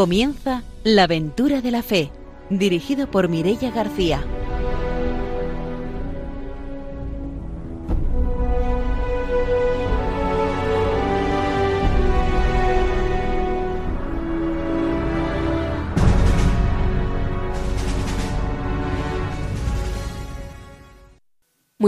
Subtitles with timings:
[0.00, 2.10] Comienza La aventura de la fe,
[2.48, 4.24] dirigido por Mirella García.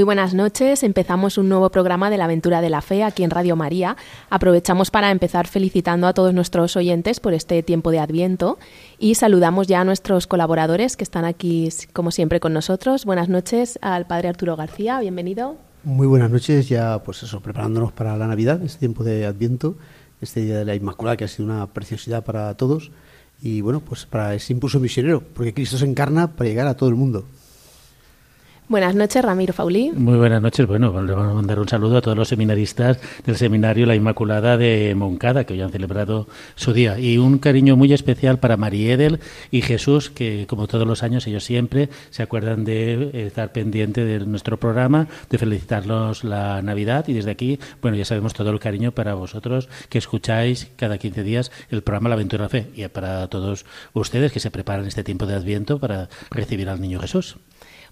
[0.03, 0.83] Muy buenas noches.
[0.83, 3.97] Empezamos un nuevo programa de la aventura de la fe aquí en Radio María.
[4.31, 8.59] Aprovechamos para empezar felicitando a todos nuestros oyentes por este tiempo de Adviento
[8.99, 13.05] y saludamos ya a nuestros colaboradores que están aquí como siempre con nosotros.
[13.05, 15.55] Buenas noches al Padre Arturo García, bienvenido.
[15.85, 19.77] Muy buenas noches, ya pues eso, preparándonos para la Navidad, este tiempo de Adviento,
[20.21, 22.91] este día de la Inmaculada que ha sido una preciosidad para todos
[23.41, 26.89] y bueno, pues para ese impulso misionero, porque Cristo se encarna para llegar a todo
[26.89, 27.25] el mundo.
[28.73, 29.93] Buenas noches, Ramiro Faulí.
[29.95, 30.67] Muy buenas noches.
[30.67, 34.57] Bueno, le vamos a mandar un saludo a todos los seminaristas del Seminario La Inmaculada
[34.57, 36.99] de Moncada, que hoy han celebrado su día.
[36.99, 39.21] Y un cariño muy especial para María Edel
[39.51, 44.21] y Jesús, que como todos los años ellos siempre se acuerdan de estar pendiente de
[44.21, 47.05] nuestro programa, de felicitarlos la Navidad.
[47.09, 51.23] Y desde aquí, bueno, ya sabemos todo el cariño para vosotros que escucháis cada 15
[51.23, 52.71] días el programa La Aventura Fe.
[52.75, 57.01] Y para todos ustedes que se preparan este tiempo de Adviento para recibir al Niño
[57.01, 57.37] Jesús.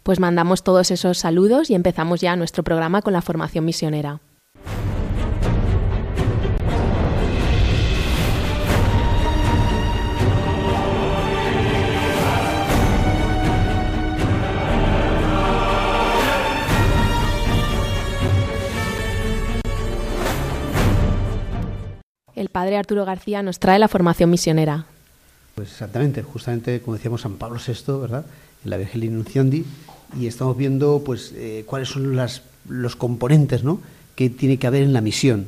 [0.02, 4.20] Pues mandamos todos esos saludos y empezamos ya nuestro programa con la formación misionera.
[22.34, 24.86] El padre Arturo García nos trae la formación misionera.
[25.54, 28.24] Pues exactamente, justamente como decíamos San Pablo VI, ¿verdad?
[28.64, 29.64] La Evangelii Nunciondi,
[30.18, 33.80] y estamos viendo pues eh, cuáles son las, los componentes ¿no?
[34.14, 35.46] que tiene que haber en la misión.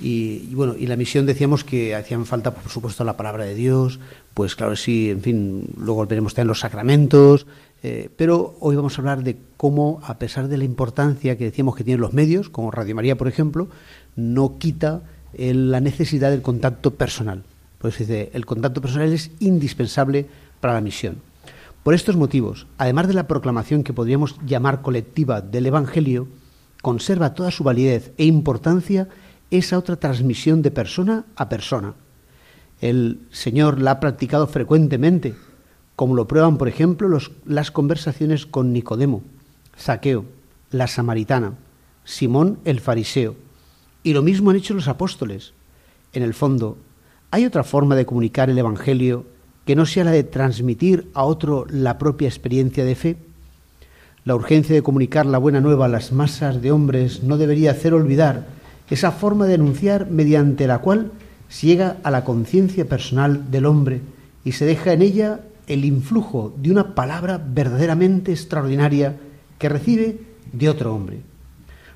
[0.00, 3.98] Y, bueno, y la misión decíamos que hacían falta, por supuesto, la palabra de Dios,
[4.34, 7.46] pues claro, sí, en fin, luego veremos también los sacramentos,
[7.82, 11.76] eh, pero hoy vamos a hablar de cómo, a pesar de la importancia que decíamos
[11.76, 13.68] que tienen los medios, como Radio María, por ejemplo,
[14.16, 15.02] no quita
[15.38, 17.42] la necesidad del contacto personal.
[17.78, 20.26] Pues dice, el contacto personal es indispensable
[20.60, 21.16] para la misión.
[21.86, 26.26] Por estos motivos, además de la proclamación que podríamos llamar colectiva del Evangelio,
[26.82, 29.08] conserva toda su validez e importancia
[29.52, 31.94] esa otra transmisión de persona a persona.
[32.80, 35.36] El Señor la ha practicado frecuentemente,
[35.94, 39.22] como lo prueban, por ejemplo, las conversaciones con Nicodemo,
[39.76, 40.24] Saqueo,
[40.72, 41.52] la samaritana,
[42.02, 43.36] Simón el fariseo.
[44.02, 45.52] Y lo mismo han hecho los apóstoles.
[46.12, 46.78] En el fondo,
[47.30, 49.35] ¿hay otra forma de comunicar el Evangelio
[49.66, 53.16] que no sea la de transmitir a otro la propia experiencia de fe?
[54.24, 57.92] La urgencia de comunicar la buena nueva a las masas de hombres no debería hacer
[57.92, 58.46] olvidar
[58.88, 61.10] esa forma de anunciar mediante la cual
[61.48, 64.00] se llega a la conciencia personal del hombre
[64.44, 69.16] y se deja en ella el influjo de una palabra verdaderamente extraordinaria
[69.58, 70.18] que recibe
[70.52, 71.20] de otro hombre.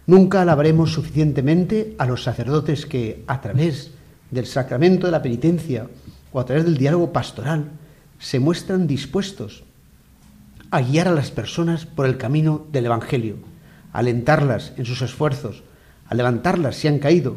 [0.06, 3.92] Nunca alabaremos suficientemente a los sacerdotes que, a través
[4.30, 5.86] del sacramento de la penitencia
[6.32, 7.70] o a través del diálogo pastoral,
[8.18, 9.64] se muestran dispuestos
[10.70, 13.36] a guiar a las personas por el camino del Evangelio,
[13.92, 15.62] a alentarlas en sus esfuerzos,
[16.06, 17.36] a levantarlas si han caído,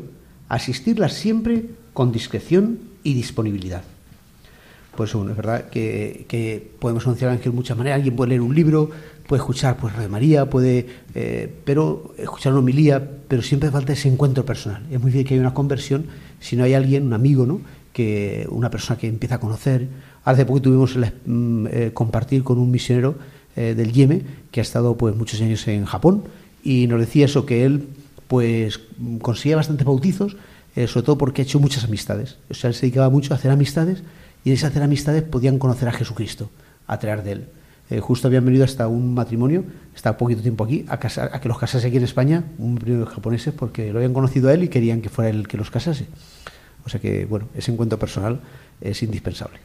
[0.50, 3.84] a asistirlas siempre con discreción y disponibilidad.
[4.96, 7.98] Pues bueno, es verdad que, podemos anunciar el Ángel de muchas maneras.
[7.98, 8.92] Alguien puede leer un libro,
[9.28, 10.86] puede escuchar pues Radio María, puede,
[11.16, 14.84] eh, pero escuchar una homilía, pero siempre falta ese encuentro personal.
[14.92, 16.06] Es muy difícil que haya una conversión
[16.40, 17.62] si no hay alguien, un amigo, ¿no?
[17.94, 19.88] Que una persona que empieza a conocer.
[20.26, 23.16] Hace poco tuvimos el mm, eh, compartir con un misionero
[23.56, 26.24] eh, del Yemen que ha estado pues muchos años en Japón
[26.64, 27.88] y nos decía eso que él
[28.28, 28.80] pues
[29.22, 30.38] conseguía bastantes bautizos,
[30.76, 32.38] eh, sobre todo porque ha hecho muchas amistades.
[32.50, 34.04] O sea, él se dedicaba mucho a hacer amistades
[34.44, 36.50] y en esas hacer amistades podían conocer a Jesucristo
[36.88, 37.48] a través de él.
[38.02, 39.66] justo habían venido hasta un matrimonio,
[39.96, 43.12] está poquito tiempo aquí, a, a que los casase aquí en España, un matrimonio de
[43.12, 45.70] japoneses, porque lo habían conocido a él y querían que fuera él el que los
[45.70, 46.08] casase.
[46.86, 48.40] O sea que, bueno, ese encuentro personal
[48.82, 49.60] es indispensable.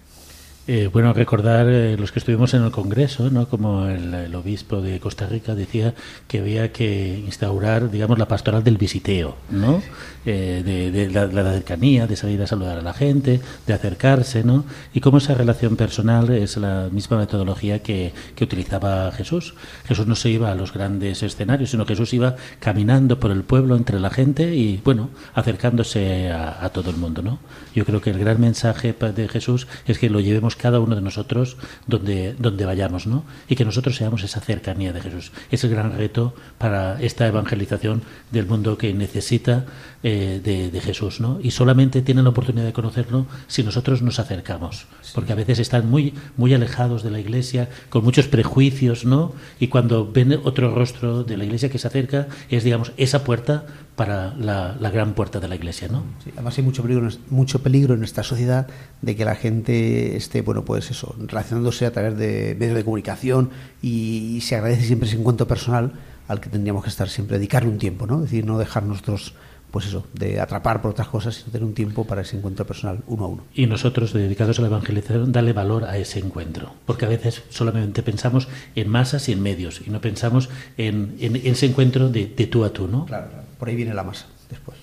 [0.70, 3.48] Eh, bueno, recordar eh, los que estuvimos en el Congreso, ¿no?
[3.48, 5.94] como el, obispo de Costa Rica decía
[6.26, 9.82] que había que instaurar, digamos, la pastoral del visiteo, ¿no?
[10.26, 14.66] Eh, de, la, cercanía, de salir a saludar a la gente, de acercarse, ¿no?
[14.92, 19.54] Y cómo esa relación personal es la misma metodología que, que utilizaba Jesús.
[19.86, 23.74] Jesús no se iba a los grandes escenarios, sino Jesús iba caminando por el pueblo
[23.74, 27.38] entre la gente y, bueno, acercándose a todo el mundo, ¿no?
[27.74, 31.00] Yo creo que el gran mensaje de Jesús es que lo llevemos cada uno de
[31.00, 31.56] nosotros
[31.86, 33.24] donde, donde vayamos, ¿no?
[33.48, 35.32] Y que nosotros seamos esa cercanía de Jesús.
[35.50, 39.66] Es el gran reto para esta evangelización del mundo que necesita
[40.02, 41.40] eh, de, Jesús, ¿no?
[41.42, 45.90] Y solamente tienen la oportunidad de conocerlo si nosotros nos acercamos, porque a veces están
[45.90, 49.32] muy, muy alejados de la Iglesia, con muchos prejuicios, ¿no?
[49.58, 53.66] Y cuando ven otro rostro de la Iglesia que se acerca, es, digamos, esa puerta
[53.98, 56.04] para la, gran puerta de la Iglesia, ¿no?
[56.34, 58.68] además hay mucho peligro, mucho peligro en esta sociedad
[59.02, 63.50] de que la gente esté, bueno, pues eso, relacionándose a través de medios de comunicación
[63.82, 65.94] y, se agradece siempre ese encuentro personal
[66.28, 68.18] al que tendríamos que estar siempre, dedicarle un tiempo, ¿no?
[68.18, 69.34] Es decir, no dejar nosotros
[69.72, 73.00] pues eso, de atrapar por otras cosas, sino tener un tiempo para ese encuentro personal
[73.08, 73.44] uno a uno.
[73.52, 78.04] Y nosotros, dedicados a la evangelización, darle valor a ese encuentro, porque a veces solamente
[78.04, 82.64] pensamos en masas y en medios, y no pensamos en, ese encuentro de, de, tú
[82.64, 83.04] a tú, ¿no?
[83.04, 84.78] Claro, por ahí viene la masa después.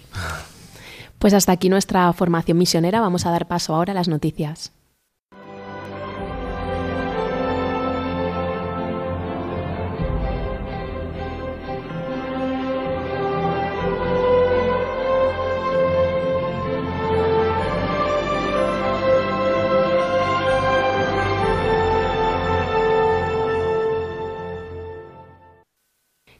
[1.19, 4.71] Pues hasta aquí nuestra formación misionera, vamos a dar paso ahora a las noticias.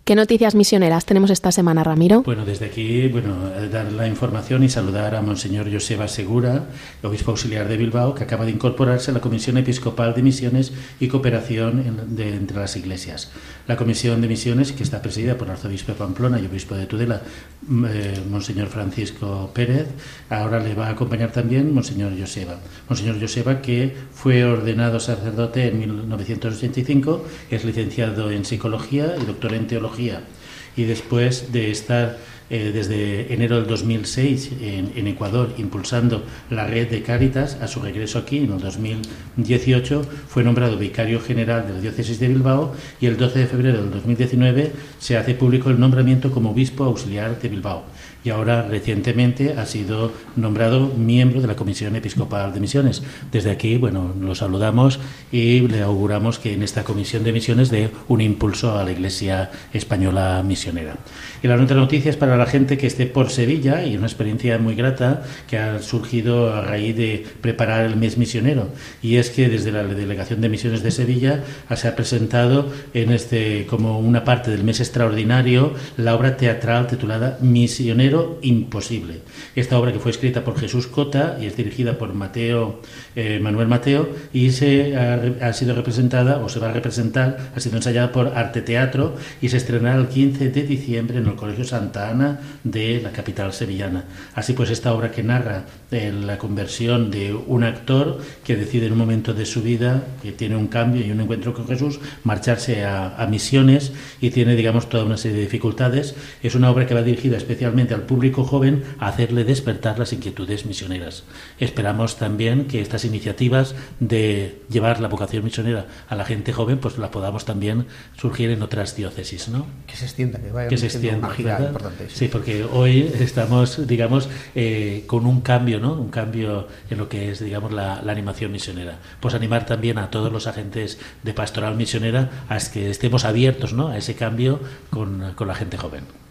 [0.06, 2.22] ¿Qué noticias misioneras tenemos esta semana, Ramiro?
[2.22, 6.66] Bueno, desde aquí, bueno, dar la información y saludar a Monseñor Joseba Segura,
[7.02, 11.08] obispo auxiliar de Bilbao, que acaba de incorporarse a la Comisión Episcopal de Misiones y
[11.08, 13.32] Cooperación entre las Iglesias.
[13.68, 16.86] La Comisión de Misiones, que está presidida por el arzobispo de Pamplona y obispo de
[16.86, 17.24] Tudela,
[17.68, 19.88] mm, eh, Monseñor Francisco Pérez,
[20.30, 22.60] ahora le va a acompañar también Monseñor Joseba.
[22.88, 29.66] Monseñor Joseba, que fue ordenado sacerdote en 1985, es licenciado en Psicología y doctor en
[29.66, 32.18] Teología y después de estar
[32.50, 38.20] eh, desde enero del 2006 en, Ecuador impulsando la red de Cáritas, a su regreso
[38.20, 43.18] aquí en el 2018 fue nombrado vicario general de la diócesis de Bilbao y el
[43.18, 47.84] 12 de febrero del 2019 se hace público el nombramiento como obispo auxiliar de Bilbao
[48.26, 53.04] y ahora recientemente ha sido nombrado miembro de la Comisión Episcopal de Misiones.
[53.32, 55.00] Desde aquí, bueno, lo saludamos
[55.32, 59.52] y le auguramos que en esta Comisión de Misiones dé un impulso a la Iglesia
[59.74, 60.98] española misionera.
[61.46, 64.58] Y la otra noticia es para la gente que esté por Sevilla y una experiencia
[64.58, 68.70] muy grata que ha surgido a raíz de preparar el mes misionero
[69.04, 71.44] y es que desde la Delegación de Misiones de Sevilla
[71.76, 77.38] se ha presentado en este como una parte del mes extraordinario la obra teatral titulada
[77.42, 79.20] Misionero imposible.
[79.56, 82.82] Esta obra que fue escrita por Jesús Cota y es dirigida por Mateo,
[83.16, 87.76] eh, Manuel Mateo y se ha, sido representada o se va a representar, ha sido
[87.76, 92.10] ensayada por Arte Teatro y se estrenará el 15 de diciembre en el Colegio Santa
[92.10, 94.06] Ana de la capital sevillana.
[94.34, 98.94] Así pues, esta obra que narra eh, la conversión de un actor que decide en
[98.94, 102.86] un momento de su vida, que tiene un cambio y un encuentro con Jesús, marcharse
[102.86, 106.16] a, a misiones y tiene, digamos, toda una serie de dificultades.
[106.42, 110.66] Es una obra que va dirigida especialmente al público joven a hacerle despertar las inquietudes
[110.66, 111.24] misioneras.
[111.60, 116.98] Esperamos también que estas iniciativas de llevar la vocación misionera a la gente joven, pues
[116.98, 117.86] la podamos también
[118.18, 119.66] surgir en otras diócesis, ¿no?
[119.88, 121.25] Que se extienda, que vaya que se extienda,
[121.68, 122.10] importante.
[122.10, 122.28] Sí.
[122.28, 125.94] porque hoy estamos, digamos, eh, con un cambio, ¿no?
[125.94, 129.00] Un cambio en lo que es, digamos, la, la animación misionera.
[129.20, 133.90] Pues animar también a todos los agentes de pastoral misionera a que estemos abiertos, ¿no?
[133.90, 136.25] A ese cambio con, con la gente joven.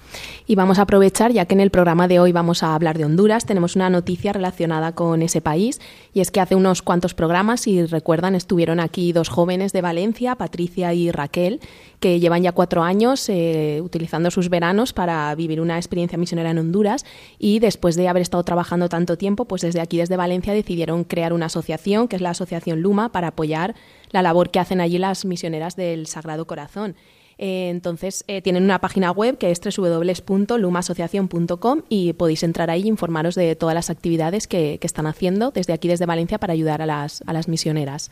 [0.46, 3.06] Y vamos a aprovechar, ya que en el programa de hoy vamos a hablar de
[3.06, 5.80] Honduras, tenemos una noticia relacionada con ese país,
[6.12, 10.34] y es que hace unos cuantos programas, si recuerdan, estuvieron aquí dos jóvenes de Valencia,
[10.34, 11.60] Patricia y Raquel,
[11.98, 16.58] que llevan ya cuatro años eh, utilizando sus veranos para vivir una experiencia misionera en
[16.58, 17.06] Honduras,
[17.38, 21.32] y después de haber estado trabajando tanto tiempo, pues desde aquí, desde Valencia, decidieron crear
[21.32, 23.74] una asociación, que es la Asociación Luma, para apoyar
[24.10, 26.96] la labor que hacen allí las misioneras del Sagrado Corazón.
[27.38, 32.88] Eh, entonces, eh, tienen una página web que es www.lumasociación.com y podéis entrar ahí e
[32.88, 36.86] informaros de todas las actividades que, están haciendo desde aquí, desde Valencia, para ayudar a
[36.86, 38.10] las, a las misioneras.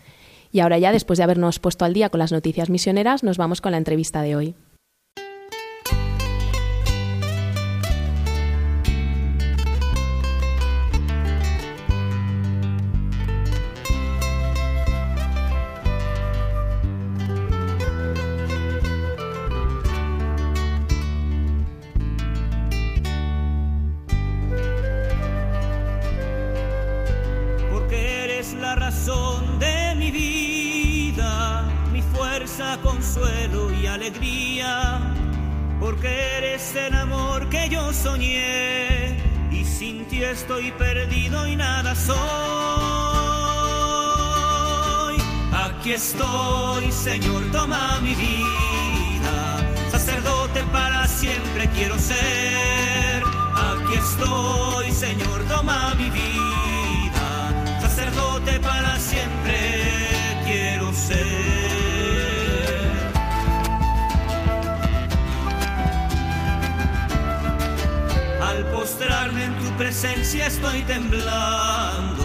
[0.50, 3.60] Y ahora ya, después de habernos puesto al día con las noticias misioneras, nos vamos
[3.60, 4.54] con la entrevista de hoy.
[35.82, 39.16] Porque eres el amor que yo soñé
[39.50, 42.12] y sin ti estoy perdido y nada soy.
[45.52, 49.58] Aquí estoy, Señor, toma mi vida.
[49.90, 53.22] Sacerdote para siempre quiero ser.
[53.54, 56.71] Aquí estoy, Señor, toma mi vida.
[58.62, 59.58] Para siempre
[60.44, 61.62] quiero ser.
[68.40, 72.24] Al postrarme en tu presencia estoy temblando,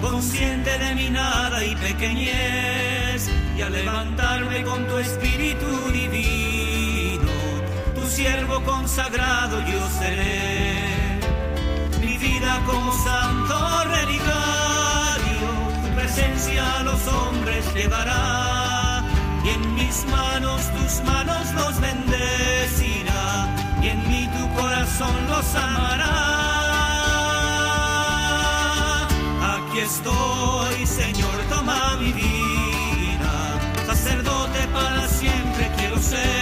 [0.00, 7.32] consciente de mi nada y pequeñez, y al levantarme con tu espíritu divino,
[7.94, 11.20] tu siervo consagrado yo seré.
[12.00, 14.49] Mi vida como santo relicario,
[16.12, 19.04] presencia a los hombres llevará,
[19.44, 23.48] y en mis manos tus manos los bendecirá
[23.82, 26.16] y en mí tu corazón los amará.
[29.54, 33.32] Aquí estoy, Señor, toma mi vida,
[33.86, 36.39] sacerdote para siempre quiero ser.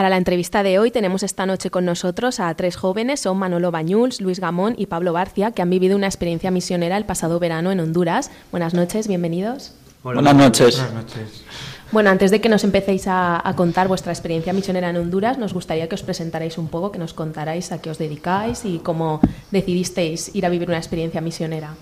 [0.00, 3.70] Para la entrevista de hoy tenemos esta noche con nosotros a tres jóvenes, son Manolo
[3.70, 7.70] Bañuls, Luis Gamón y Pablo Barcia, que han vivido una experiencia misionera el pasado verano
[7.70, 8.30] en Honduras.
[8.50, 9.74] Buenas noches, bienvenidos.
[10.02, 10.76] Buenas noches.
[10.78, 11.44] Buenas noches.
[11.92, 15.52] Bueno, antes de que nos empecéis a, a contar vuestra experiencia misionera en Honduras, nos
[15.52, 19.20] gustaría que os presentarais un poco, que nos contarais a qué os dedicáis y cómo
[19.50, 21.74] decidisteis ir a vivir una experiencia misionera.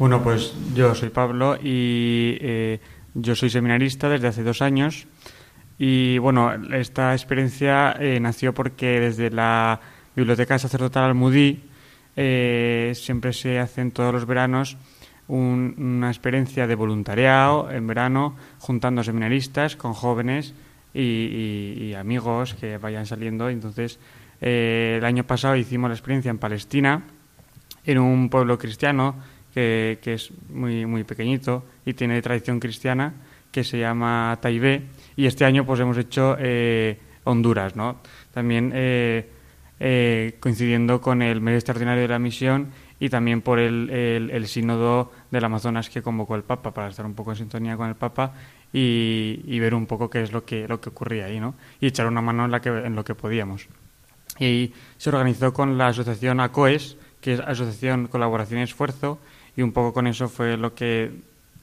[0.00, 2.80] Bueno, pues yo soy Pablo y eh,
[3.14, 5.06] yo soy seminarista desde hace dos años.
[5.78, 9.80] Y bueno, esta experiencia eh, nació porque desde la
[10.16, 11.62] Biblioteca Sacerdotal Almudí
[12.16, 14.76] eh, siempre se hacen todos los veranos
[15.28, 20.54] un- una experiencia de voluntariado en verano, juntando seminaristas con jóvenes
[20.94, 23.48] y, amigos que vayan saliendo.
[23.48, 24.00] Entonces,
[24.40, 27.02] eh, el año pasado hicimos la experiencia en Palestina,
[27.84, 29.14] en un pueblo cristiano
[29.54, 33.12] que, que es muy, muy pequeñito y tiene tradición cristiana,
[33.52, 34.82] que se llama Taibé.
[35.18, 37.96] Y este año pues hemos hecho eh, Honduras, ¿no?
[38.32, 39.28] También eh,
[39.80, 42.68] eh, coincidiendo con el mes extraordinario de la misión
[43.00, 47.04] y también por el, el, el sínodo del Amazonas que convocó el Papa para estar
[47.04, 48.32] un poco en sintonía con el Papa
[48.72, 51.56] y, y ver un poco qué es lo que, lo que ocurría ahí, ¿no?
[51.80, 53.66] Y echar una mano en, la que, en lo que podíamos.
[54.38, 59.18] Y se organizó con la asociación ACOES, que es Asociación Colaboración y Esfuerzo,
[59.56, 61.10] y un poco con eso fue lo que,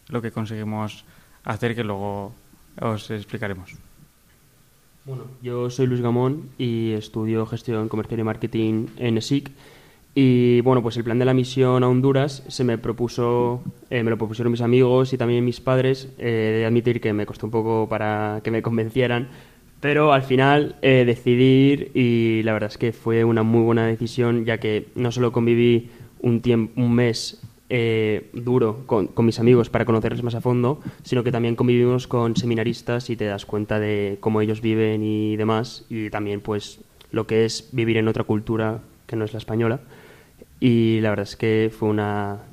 [0.09, 1.05] lo que conseguimos
[1.45, 2.33] hacer, que luego
[2.81, 3.75] os explicaremos.
[5.05, 9.51] Bueno, yo soy Luis Gamón y estudio gestión comercial y marketing en ESIC.
[10.17, 14.09] Y bueno, pues el plan de la misión a Honduras se me propuso, eh, me
[14.09, 16.09] lo propusieron mis amigos y también mis padres.
[16.17, 19.27] Eh, de admitir que me costó un poco para que me convencieran,
[19.79, 23.85] pero al final eh, decidí ir y la verdad es que fue una muy buena
[23.85, 25.89] decisión, ya que no solo conviví
[26.21, 31.23] un tiempo, un mes eh, duro con, mis amigos para conocerles más a fondo, sino
[31.23, 35.85] que también convivimos con seminaristas y te das cuenta de cómo ellos viven y demás,
[35.89, 36.79] y también pues
[37.11, 39.79] lo que es vivir en otra cultura que no es la española.
[40.59, 42.43] Y la verdad es que fue una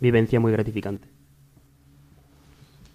[0.00, 1.08] vivencia muy gratificante.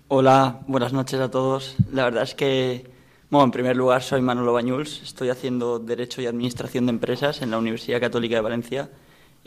[0.08, 1.76] Hola, buenas noches a todos.
[1.94, 2.90] La verdad es que,
[3.30, 7.52] bueno, en primer lugar soy Manolo Bañuls, estoy haciendo Derecho y Administración de Empresas en
[7.52, 8.90] la Universidad Católica de Valencia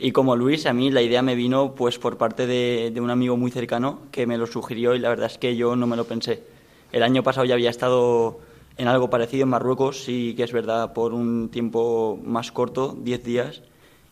[0.03, 3.09] y como Luis, a mí la idea me vino pues por parte de, de un
[3.09, 5.95] amigo muy cercano que me lo sugirió y la verdad es que yo no me
[5.95, 6.43] lo pensé.
[6.91, 8.41] El año pasado ya había estado
[8.75, 13.23] en algo parecido en Marruecos, sí que es verdad, por un tiempo más corto, 10
[13.23, 13.61] días,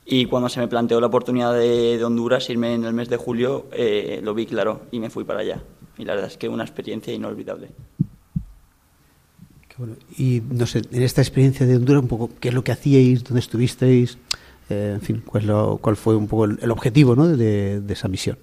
[0.05, 3.17] y cuando se me planteó la oportunidad de, de Honduras irme en el mes de
[3.17, 5.61] julio, eh, lo vi claro y me fui para allá.
[5.97, 7.67] Y la verdad es que una experiencia inolvidable.
[9.67, 9.95] Qué bueno.
[10.17, 13.25] Y no sé, en esta experiencia de Honduras, un poco, ¿qué es lo que hacíais?
[13.25, 14.17] ¿Dónde estuvisteis?
[14.71, 17.27] Eh, en fin, ¿cuál, es lo- cuál fue un poco el, el objetivo ¿no?
[17.27, 18.37] de, de esa misión?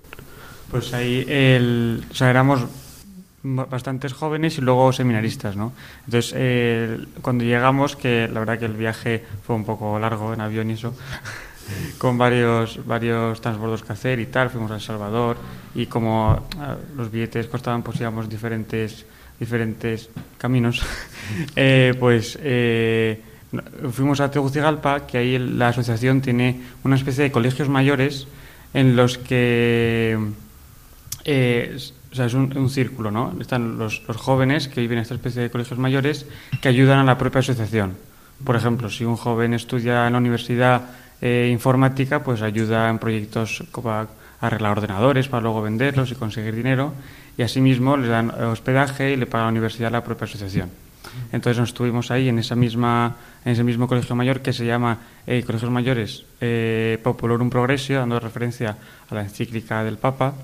[0.71, 2.67] Pues ahí el, o sea, éramos
[3.43, 5.73] ba- bastantes jóvenes y luego seminaristas, ¿no?
[6.05, 10.69] Entonces, cuando llegamos, que la verdad que el viaje fue un poco largo en avión
[10.71, 10.93] y eso,
[11.99, 15.37] con varios, varios transbordos que hacer y tal, fuimos a El Salvador
[15.75, 19.07] y como ah, los billetes costaban, pues íbamos diferentes,
[19.41, 20.83] diferentes caminos,
[21.57, 23.23] eh, pues eh,
[23.93, 28.28] fuimos a Tegucigalpa, que ahí la asociación tiene una especie de colegios mayores
[28.75, 30.19] en los que
[31.25, 31.78] eh,
[32.11, 33.35] o sea, es un, círculo, ¿no?
[33.40, 36.26] Están los, jóvenes que viven en esta especie de colegios mayores
[36.62, 37.97] que ayudan a la propia asociación.
[38.45, 40.83] Por ejemplo, si un joven estudia en la universidad
[41.21, 44.09] eh, informática, pues ayuda en proyectos como a
[44.40, 46.93] arreglar ordenadores para luego venderlos y conseguir dinero.
[47.37, 50.71] y asimismo les dan hospedaje y le paga la universidad la propia asociación.
[51.33, 54.99] Entonces nos estuvimos ahí en esa misma en ese mismo colegio mayor que se llama
[55.27, 58.77] eh, Colegios Mayores eh, Populorum Progressio, dando referencia
[59.09, 60.35] a la encíclica del Papa.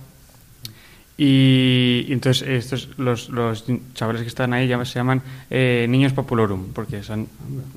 [1.17, 6.73] Y, entonces estos los, los chavales que están ahí ya se llaman eh, niños populorum
[6.73, 7.29] porque son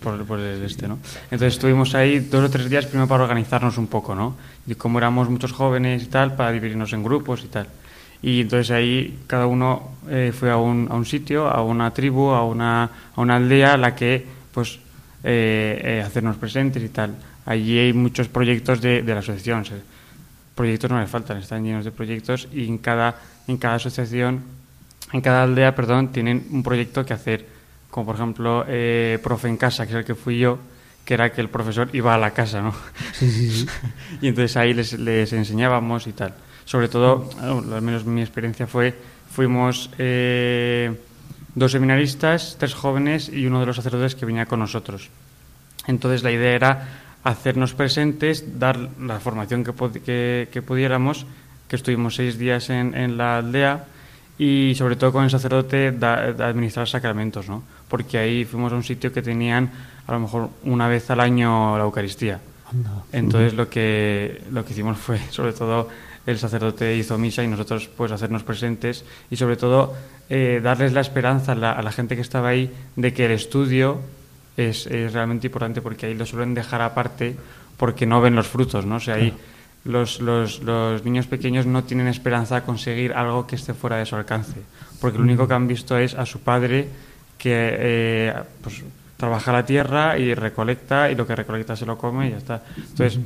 [0.02, 3.78] por, por, el este no entonces estuvimos ahí dos o tres días primero para organizarnos
[3.78, 7.48] un poco no y como éramos muchos jóvenes y tal para dividirnos en grupos y
[7.50, 7.68] tal
[8.22, 12.30] y entonces ahí cada uno eh, fue a un, a un sitio a una tribu
[12.32, 14.80] a una, a una aldea a la que pues
[15.24, 19.66] eh, eh, hacernos presentes y tal allí hay muchos proyectos de, de la asociación
[20.58, 23.16] proyectos no le faltan, están llenos de proyectos y en cada,
[23.48, 24.42] en cada asociación,
[25.14, 27.46] en cada aldea, perdón, tienen un proyecto que hacer,
[27.90, 30.58] como por ejemplo eh, Profe en Casa, que es el que fui yo,
[31.06, 32.74] que era que el profesor iba a la casa, ¿no?
[33.14, 33.68] Sí, sí, sí.
[34.22, 36.34] y entonces ahí les, les, enseñábamos y tal.
[36.68, 38.94] Sobre todo, al menos mi experiencia fue,
[39.32, 40.92] fuimos eh,
[41.56, 45.10] dos seminaristas, tres jóvenes y uno de los sacerdotes que venía con nosotros.
[45.88, 46.88] Entonces la idea era
[47.24, 49.72] hacernos presentes, dar la formación que,
[50.02, 51.26] que, que pudiéramos,
[51.70, 53.86] que estuvimos seis días en, en, la aldea
[54.38, 57.64] y sobre todo con el sacerdote da, da administrar sacramentos, ¿no?
[57.88, 59.72] porque ahí fuimos a un sitio que tenían
[60.06, 62.42] a lo mejor una vez al año la Eucaristía.
[63.14, 65.88] Entonces lo que, lo que hicimos fue sobre todo
[66.28, 69.96] el sacerdote hizo misa y nosotros pues hacernos presentes y sobre todo
[70.30, 73.32] eh, darles la esperanza a la, a la gente que estaba ahí de que el
[73.32, 74.02] estudio
[74.58, 77.36] es, es, realmente importante porque ahí lo suelen dejar aparte
[77.78, 78.98] porque no ven los frutos, ¿no?
[78.98, 79.34] O sea, ahí
[79.86, 84.06] los, los, los, niños pequeños no tienen esperanza de conseguir algo que esté fuera de
[84.06, 84.60] su alcance,
[85.00, 86.90] porque lo único que han visto es a su padre
[87.38, 88.84] que eh, pues,
[89.16, 92.64] trabaja la tierra y recolecta y lo que recolecta se lo come y ya está.
[92.76, 93.20] Entonces,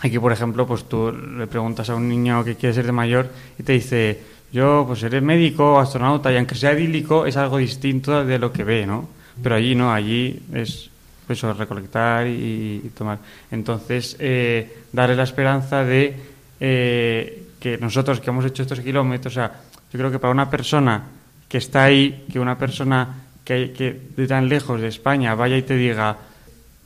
[0.00, 3.30] aquí, por ejemplo, pues tú le preguntas a un niño que quiere ser de mayor
[3.58, 4.20] y te dice,
[4.52, 8.64] yo pues seré médico astronauta y aunque sea idílico es algo distinto de lo que
[8.64, 9.20] ve, ¿no?
[9.42, 10.90] pero allí no, allí es
[11.28, 13.18] eso, recolectar y, y tomar.
[13.50, 16.16] Entonces, eh, darle la esperanza de
[16.58, 19.52] eh, que nosotros que hemos hecho estos kilómetros, o sea,
[19.92, 21.04] yo creo que para una persona
[21.48, 25.62] que está ahí, que una persona que, que de tan lejos de España vaya y
[25.62, 26.16] te diga,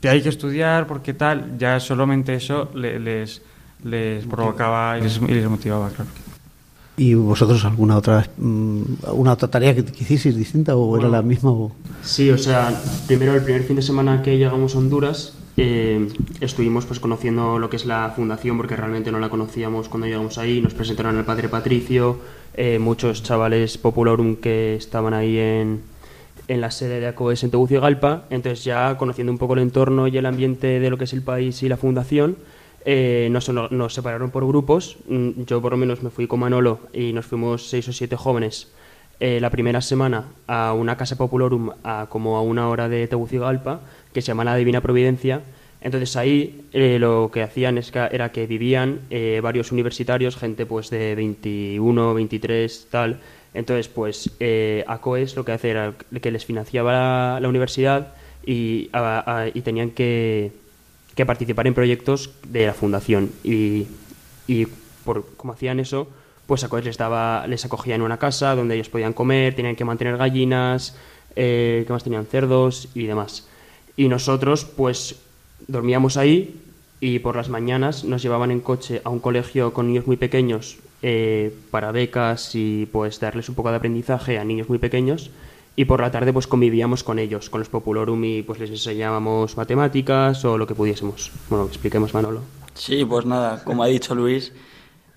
[0.04, 3.40] te hay que estudiar porque tal, ya solamente eso les, les,
[3.82, 6.10] les provocaba y les, y les motivaba, claro.
[6.98, 11.22] ¿Y vosotros alguna otra una otra tarea que, que hicieseis distinta o bueno, era la
[11.22, 11.52] misma?
[11.52, 11.72] O...
[12.02, 16.06] Sí, o sea, primero el primer fin de semana que llegamos a Honduras eh,
[16.42, 20.36] estuvimos pues conociendo lo que es la fundación porque realmente no la conocíamos cuando llegamos
[20.36, 22.18] ahí, nos presentaron al padre Patricio,
[22.52, 25.80] eh, muchos chavales popularum que estaban ahí en,
[26.48, 30.16] en la sede de ACOES en Tegucigalpa, entonces ya conociendo un poco el entorno y
[30.16, 32.36] el ambiente de lo que es el país y la fundación,
[32.84, 34.98] eh, nos, nos, separaron por grupos.
[35.08, 38.16] Mm, yo por lo menos me fui con Manolo y nos fuimos seis o siete
[38.16, 38.68] jóvenes
[39.20, 43.80] eh, la primera semana a una casa popularum a como a una hora de Tegucigalpa
[44.12, 45.42] que se llama la Divina Providencia.
[45.80, 50.66] Entonces ahí eh, lo que hacían es que, era que vivían eh, varios universitarios, gente
[50.66, 53.20] pues de 21, 23, tal.
[53.54, 58.14] Entonces pues eh, ACOES lo que hacía era que les financiaba la, universidad
[58.44, 58.90] y,
[59.64, 60.52] tenían que
[61.24, 63.30] participar en proyectos de la fundación.
[63.42, 63.86] Y,
[64.46, 64.66] y
[65.04, 66.08] por como hacían eso
[66.46, 69.84] pues a les daba les acogía en una casa donde ellos podían comer tenían que
[69.84, 70.96] mantener gallinas
[71.36, 73.48] eh, que más tenían cerdos y demás.
[73.96, 75.16] Y nosotros pues
[75.66, 76.60] dormíamos ahí
[77.00, 80.78] y por las mañanas nos llevaban en coche a un colegio con niños muy pequeños
[81.06, 85.30] eh, para becas y pues darles un poco de aprendizaje a niños muy pequeños
[85.76, 89.54] y por la tarde pues convivíamos con ellos, con los Populorum y pues les enseñábamos
[89.58, 91.30] matemáticas o lo que pudiésemos.
[91.50, 92.40] Bueno, expliquemos Manolo.
[92.72, 94.54] Sí, pues nada, como ha dicho Luis,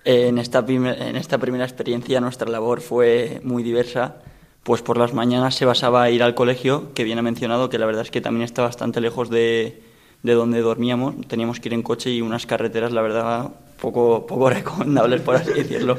[0.04, 4.16] en esta, en esta primera experiencia nuestra labor fue muy diversa,
[4.64, 7.78] pues por las mañanas se basaba a ir al colegio, que bien ha mencionado, que
[7.78, 9.80] la verdad es que también está bastante lejos de,
[10.22, 14.50] de donde dormíamos, teníamos que ir en coche y unas carreteras, la verdad, poco, poco
[14.58, 15.98] recomendables, por así decirlo.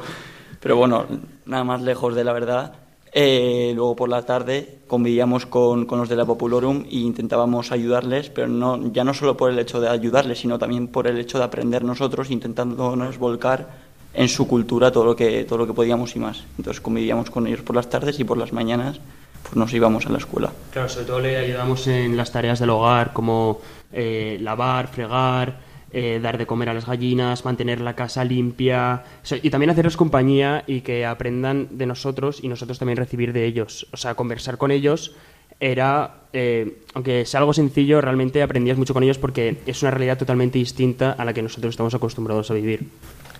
[0.60, 1.06] Pero bueno,
[1.46, 2.74] nada más lejos de la verdad.
[3.12, 8.30] Eh, luego por la tarde convivíamos con, con, los de la Populorum e intentábamos ayudarles,
[8.30, 11.40] pero no, ya no solo por el hecho de ayudarles, sino también por el hecho
[11.40, 16.16] de aprender nosotros, intentándonos volcar en su cultura todo lo que, todo lo que podíamos
[16.16, 16.44] y más.
[16.58, 19.00] Entonces convivíamos con ellos por las tardes y por las mañanas
[19.44, 20.52] pues nos íbamos a la escuela.
[20.72, 23.62] Claro, sobre todo le ayudamos en las tareas del hogar, como
[23.92, 29.26] eh, lavar, fregar, eh, dar de comer a las gallinas, mantener la casa limpia o
[29.26, 33.46] sea, y también hacerles compañía y que aprendan de nosotros y nosotros también recibir de
[33.46, 33.88] ellos.
[33.92, 35.16] O sea, conversar con ellos
[35.60, 40.18] era, eh, aunque sea algo sencillo, realmente aprendías mucho con ellos porque es una realidad
[40.18, 42.88] totalmente distinta a la que nosotros estamos acostumbrados a vivir.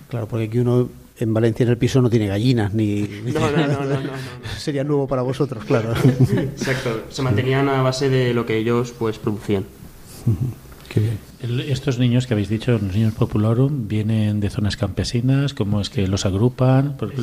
[0.08, 3.02] Claro, porque aquí uno en Valencia en el piso no tiene gallinas ni...
[3.02, 4.10] No, no, no, no, no,
[4.58, 5.92] Sería nuevo para vosotros, claro.
[5.94, 9.64] Exacto, se mantenían a base de lo que ellos pues producían.
[10.92, 11.18] Qué bien.
[11.40, 15.88] El- estos niños que habéis dicho, los niños popularum, vienen de zonas campesinas, ¿cómo es
[15.88, 16.96] que los agrupan?
[16.98, 17.14] Porque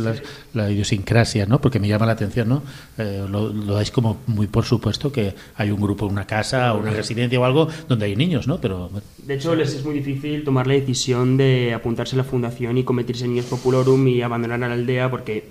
[0.54, 1.60] la idiosincrasia, ¿no?
[1.60, 2.64] Porque me llama la atención, ¿no?
[2.98, 6.92] Eh, lo, lo dais como muy por supuesto que hay un grupo, una casa, una
[6.92, 8.62] residencia o algo donde hay niños, ¿no?
[8.62, 12.78] Pero De hecho, les es muy difícil tomar la decisión de apuntarse a la fundación
[12.78, 15.44] y convertirse en niños populorum y abandonar a la aldea, porque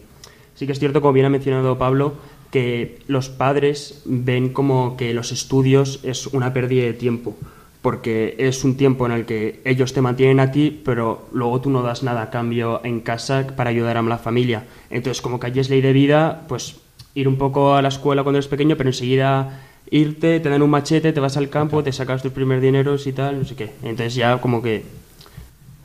[0.55, 2.15] sí que es cierto, como bien ha mencionado Pablo,
[2.51, 7.37] que los padres ven como que los estudios es una pérdida de tiempo,
[7.87, 11.71] porque es un tiempo en el que ellos te mantienen a ti, pero luego tú
[11.71, 14.65] no das nada a cambio en casa para ayudar a la familia.
[14.91, 16.81] Entonces, como que allí es ley de vida, pues
[17.15, 20.71] ir un poco a la escuela cuando eres pequeño, pero enseguida irte, te dan un
[20.71, 23.71] machete, te vas al campo, te sacas tus primeros dineros y tal, no sé qué.
[23.85, 24.83] Entonces ya como que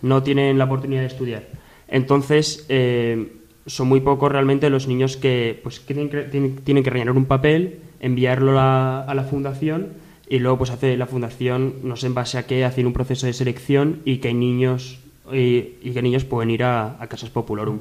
[0.01, 1.43] no tienen la oportunidad de estudiar.
[1.87, 3.31] Entonces, eh,
[3.67, 6.23] son muy pocos realmente los niños que, pues, que tienen, que,
[6.63, 10.00] tienen, que rellenar un papel, enviarlo a, a la fundación
[10.31, 13.27] y luego pues hace la fundación, no sé en base a qué, hacen un proceso
[13.27, 14.97] de selección y que hay niños
[15.29, 17.79] y, y que niños pueden ir a, a casas popularum.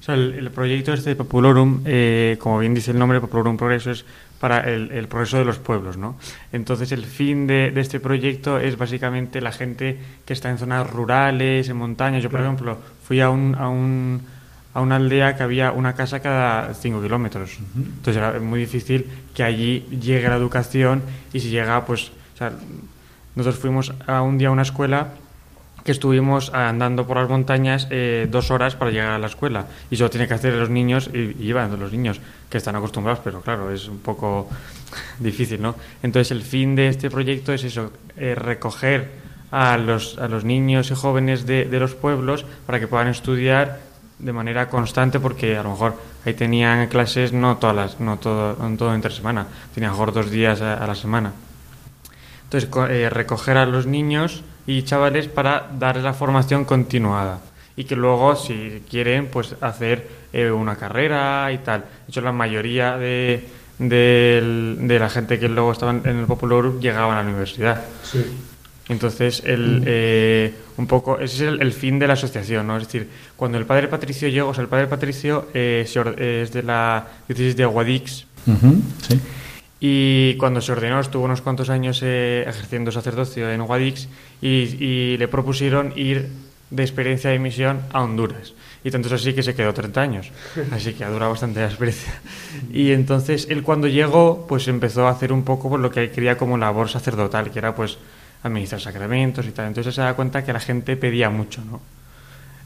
[0.00, 3.58] O sea, el, el proyecto este de Populorum, eh, como bien dice el nombre, Populorum
[3.58, 4.06] Progreso es
[4.40, 6.16] para el, el progreso de los pueblos, ¿no?
[6.52, 10.90] Entonces, el fin de, de este proyecto es básicamente la gente que está en zonas
[10.90, 12.22] rurales, en montañas.
[12.22, 14.20] Yo, por ejemplo, fui a un, a un
[14.74, 17.58] a una aldea que había una casa cada 5 kilómetros.
[17.76, 22.52] Entonces era muy difícil que allí llegue la educación y si llega, pues, o sea,
[23.34, 25.14] nosotros fuimos a un día a una escuela
[25.84, 29.66] que estuvimos andando por las montañas eh, dos horas para llegar a la escuela.
[29.90, 32.20] Y eso tiene que hacer los niños y, y iban los niños
[32.54, 34.48] que están acostumbrados pero claro es un poco
[35.18, 39.10] difícil no entonces el fin de este proyecto es eso eh, recoger
[39.50, 43.80] a los, a los niños y jóvenes de, de los pueblos para que puedan estudiar
[44.18, 48.56] de manera constante porque a lo mejor ahí tenían clases no todas las, no todo
[48.56, 51.32] no todo entre semana tenían a lo mejor dos días a, la semana.
[52.44, 57.40] Entonces eh, recoger a los niños y chavales para darles la formación continuada
[57.76, 61.80] y que luego si quieren pues hacer eh, una carrera y tal.
[61.80, 63.48] De hecho la mayoría de,
[63.78, 67.82] de la gente que luego estaban en el Popular Group llegaban a la universidad
[68.88, 72.76] entonces, el, eh, un poco, ese es el, el fin de la asociación, ¿no?
[72.76, 76.62] Es decir, cuando el padre Patricio llegó, o sea, el padre Patricio eh, es de
[76.62, 78.26] la diócesis de Guadix,
[79.08, 79.20] sí.
[79.80, 84.08] y cuando se ordenó estuvo unos cuantos años eh, ejerciendo sacerdocio en Guadix
[84.42, 86.28] y, y le propusieron ir
[86.70, 88.52] de experiencia de misión a Honduras.
[88.82, 90.30] Y tanto es así que se quedó 30 años.
[90.70, 92.20] Así que ha durado bastante la experiencia.
[92.70, 96.10] Y entonces él cuando llegó pues empezó a hacer un poco pues, lo que él
[96.10, 97.96] quería como labor sacerdotal, que era pues
[98.44, 99.66] administrar sacramentos y tal.
[99.66, 101.80] Entonces se da cuenta que la gente pedía mucho, ¿no?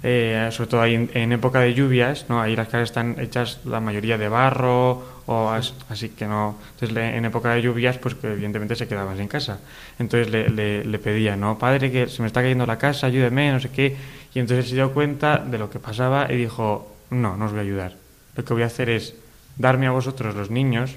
[0.01, 2.41] Eh, sobre todo ahí en, época de lluvias, ¿no?
[2.41, 6.57] Ahí las casas están hechas la mayoría de barro, o as- así que no.
[6.75, 9.59] Entonces en época de lluvias, pues evidentemente se quedaban en casa.
[9.99, 11.59] Entonces le, le, pedía, ¿no?
[11.59, 13.97] Padre, que se me está cayendo la casa, ayúdeme, no sé qué.
[14.35, 17.61] Y entonces se dio cuenta de lo que pasaba y dijo, no, no os voy
[17.61, 17.97] a ayudar.
[18.37, 19.15] Lo que voy a hacer es
[19.57, 20.95] darme a vosotros los niños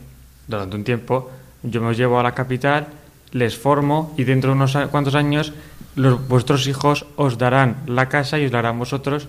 [0.47, 1.31] durante un tiempo,
[1.63, 2.87] yo me os llevo a la capital,
[3.31, 5.53] les formo y dentro de unos cuantos años
[5.95, 9.27] los, vuestros hijos os darán la casa y os la harán vosotros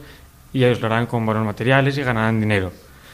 [0.53, 2.73] y os lo harán con buenos materiales y ganarán dinero.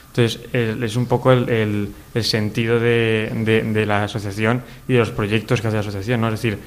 [0.09, 4.99] Entonces, es un poco el, el- el sentido de, de- de la asociación y de
[5.01, 6.29] los proyectos que hace la asociación, ¿no?
[6.29, 6.59] Es decir,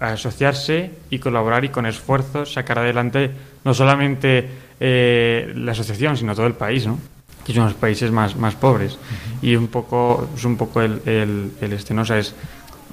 [0.00, 3.30] asociarse y colaborar y con esfuerzo sacar adelante
[3.64, 4.48] no solamente
[4.80, 6.98] eh, la asociación, sino todo el país, ¿no?
[7.44, 8.98] que es uno de los países más, más pobres.
[9.42, 12.02] Y un poco, es un poco el, el, el este, ¿no?
[12.02, 12.34] O sea, es,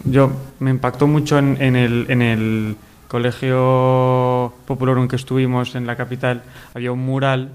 [0.06, 2.76] yo me impactó mucho en, en, el, en el
[3.08, 7.50] colegio popular en que estuvimos en la capital, había un mural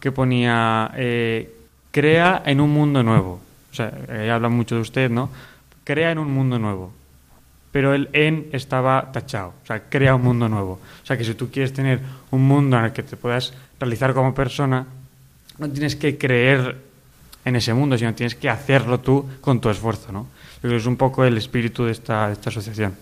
[0.00, 1.54] que ponía eh,
[1.90, 3.40] crea en un mundo nuevo.
[3.70, 5.30] O sea, eh, habla mucho de usted, ¿no?
[5.84, 6.92] Crea en un mundo nuevo.
[7.72, 9.54] Pero el en estaba tachado.
[9.62, 10.80] O sea, crea un mundo nuevo.
[11.02, 14.12] O sea, que si tú quieres tener un mundo en el que te puedas realizar
[14.12, 14.86] como persona,
[15.58, 16.76] no tienes que creer
[17.44, 20.26] en ese mundo, sino tienes que hacerlo tú con tu esfuerzo, ¿no?
[20.68, 22.94] Que es un poco el espíritu de esta, de esta asociación.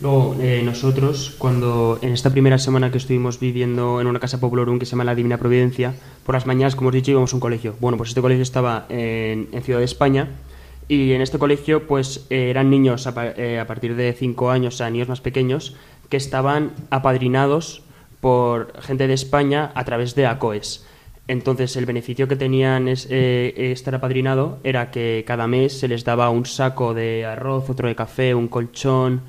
[0.00, 4.78] Luego, eh, nosotros, cuando en esta primera semana que estuvimos viviendo en una casa popularum
[4.78, 5.92] que se llama La Divina Providencia,
[6.24, 7.74] por las mañanas, como os he dicho, íbamos a un colegio.
[7.80, 10.28] Bueno, pues este colegio estaba en, Ciudad de España
[10.86, 14.88] y en este colegio pues eh, eran niños a, eh, partir de 5 años, o
[14.88, 15.74] niños más pequeños,
[16.08, 17.82] que estaban apadrinados
[18.20, 20.86] por gente de España a través de ACOES.
[21.28, 26.02] Entonces, el beneficio que tenían es, eh, estar apadrinado era que cada mes se les
[26.02, 29.22] daba un saco de arroz, otro de café, un colchón,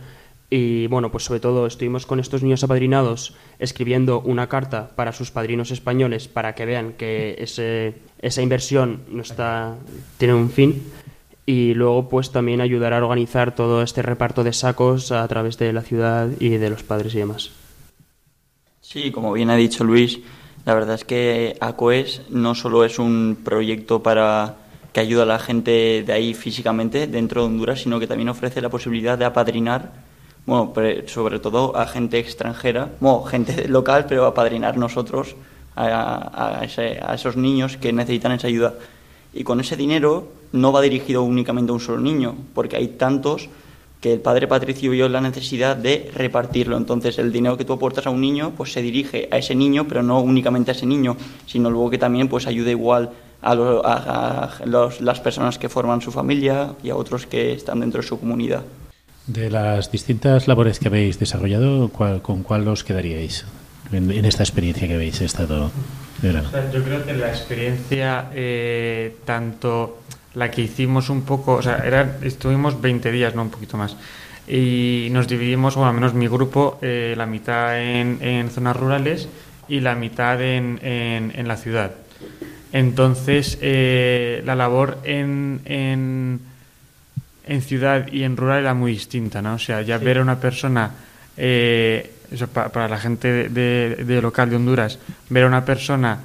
[0.52, 5.30] Y bueno, pues sobre todo estuvimos con estos niños apadrinados escribiendo una carta para sus
[5.30, 9.76] padrinos españoles para que vean que ese, esa inversión no está,
[10.18, 10.82] tiene un fin.
[11.46, 15.72] Y luego pues también ayudar a organizar todo este reparto de sacos a través de
[15.72, 17.52] la ciudad y de los padres y demás.
[18.82, 20.20] Sí, como bien ha dicho Luis,
[20.66, 24.56] la verdad es que ACOES no solo es un proyecto para
[24.94, 28.62] que ayuda a la gente de ahí físicamente dentro de Honduras, sino que también ofrece
[28.62, 29.92] la posibilidad de apadrinar,
[30.46, 30.74] bueno,
[31.08, 35.36] sobre todo a gente extranjera, bueno, gente local, pero apadrinar nosotros
[35.76, 38.74] a, a esos niños que necesitan esa ayuda.
[39.34, 43.50] Y con ese dinero no va dirigido únicamente a un solo niño, porque hay tantos
[44.02, 46.78] que el padre Patricio vio la necesidad de repartirlo.
[46.78, 49.88] Entonces, el dinero que tú aportas a un niño, pues se dirige a ese niño,
[49.88, 54.50] pero no únicamente a ese niño, sino luego que también pues ayude igual a,
[55.00, 58.64] las personas que forman su familia y a otros que están dentro de su comunidad.
[59.28, 63.46] De las distintas labores que habéis desarrollado, ¿con cuál os quedaríais
[63.92, 65.72] en, esta experiencia que habéis estado?
[66.22, 70.00] yo creo que la experiencia eh, tanto
[70.36, 73.96] la que hicimos un poco, o sea, era, estuvimos 20 días, no un poquito más.
[74.48, 79.28] Y nos dividimos, bueno, al menos mi grupo, eh, la mitad en, zonas rurales
[79.68, 81.92] y la mitad en, en, la ciudad.
[82.72, 86.42] Entonces, eh, la labor en, en,
[87.62, 89.56] ciudad y en rural era muy distinta, ¿no?
[89.56, 90.92] O sea, ya ver a una persona,
[91.38, 92.12] eh,
[92.54, 96.20] para, la gente de, de, local de Honduras, ver a una persona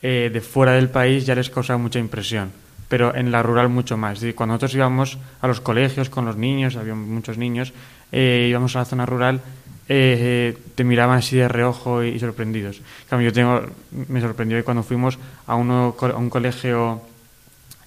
[0.00, 2.50] de fuera del país ya les causa mucha impresión
[2.90, 4.18] pero en la rural mucho más.
[4.34, 7.72] cuando nosotros íbamos a los colegios con los niños, había muchos niños,
[8.10, 9.40] eh, íbamos a la zona rural,
[9.88, 12.82] eh, te miraban así de reojo y, sorprendidos.
[13.08, 13.62] yo tengo,
[14.08, 17.00] me sorprendió cuando fuimos a, uno, un colegio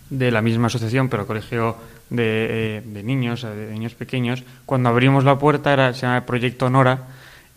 [0.09, 1.75] de la misma asociación, pero colegio
[2.09, 7.07] de, eh, niños, de niños pequeños, cuando abrimos la puerta, era, se llama Proyecto Nora,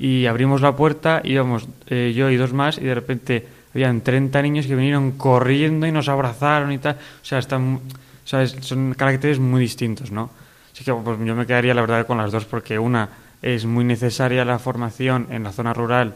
[0.00, 3.46] y abrimos la puerta, íbamos yo y dos más, y de repente
[3.77, 6.95] habían 30 niños que vinieron corriendo y nos abrazaron y tal.
[6.95, 7.81] O sea, están,
[8.25, 8.57] ¿sabes?
[8.61, 10.31] son caracteres muy distintos, ¿no?
[10.73, 13.11] Así que pues, yo me quedaría, la verdad, con las dos, porque una
[13.43, 16.15] es muy necesaria la formación en la zona rural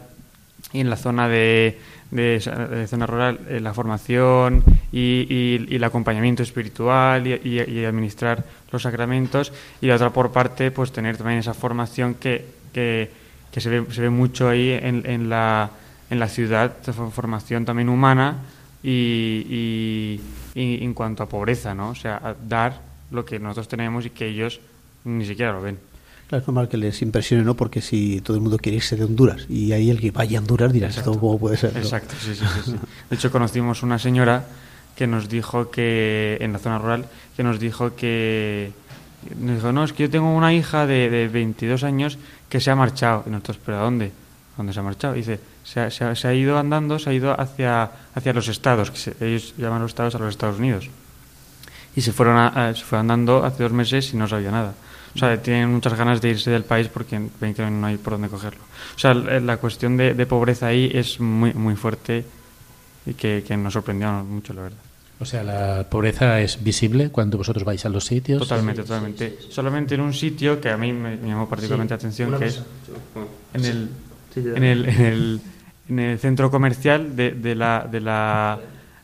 [0.73, 6.41] y en la zona de, de, zona rural, eh, la formación y, y, el acompañamiento
[6.41, 9.53] espiritual y, y, administrar los sacramentos.
[9.81, 12.43] Y la otra, por parte, pues tener también esa formación que,
[12.73, 13.11] que,
[13.51, 15.69] que se, ve, se ve mucho ahí en, en la
[16.11, 16.73] en la ciudad,
[17.11, 18.35] formación también humana
[18.83, 20.19] y,
[20.53, 21.91] en cuanto a pobreza, ¿no?
[21.91, 24.59] O sea, dar lo que nosotros tenemos y que ellos
[25.05, 25.79] ni siquiera lo ven.
[26.27, 27.55] Claro, es normal que les impresione, ¿no?
[27.55, 30.41] Porque si todo el mundo quiere irse de Honduras y ahí el que vaya a
[30.41, 31.75] Honduras dirá, ¿esto cómo puede ser?
[31.77, 32.75] Exacto, sí, sí, sí,
[33.09, 34.45] De hecho, conocimos una señora
[34.97, 37.05] que nos dijo que, en la zona rural,
[37.37, 38.73] que nos dijo que,
[39.39, 42.17] nos dijo, no, es que yo tengo una hija de, de 22 años
[42.49, 43.23] que se ha marchado.
[43.27, 44.11] Y nosotros, ¿pero a dónde?
[44.61, 45.15] ¿Dónde se ha marchado?
[45.15, 49.55] Y dice, se ha, ido andando, se ha ido hacia, hacia los estados, que ellos
[49.57, 50.87] llaman los estados a los Estados Unidos.
[51.95, 54.75] Y se fueron se fue andando hace dos meses y no sabía nada.
[55.15, 58.13] O sea, tienen muchas ganas de irse del país porque ven que no hay por
[58.13, 58.61] dónde cogerlo.
[58.95, 62.23] O sea, la cuestión de, pobreza ahí es muy, muy fuerte
[63.07, 64.79] y que, nos sorprendió mucho, la verdad.
[65.19, 68.39] O sea, la pobreza es visible cuando vosotros vais a los sitios.
[68.39, 69.39] Totalmente, totalmente.
[69.49, 72.61] Solamente en un sitio que a mí me, llamó particularmente la atención, que es
[73.53, 73.89] en el,
[74.35, 75.41] en el, en el,
[75.89, 78.59] en el centro comercial de, de, la, de, la,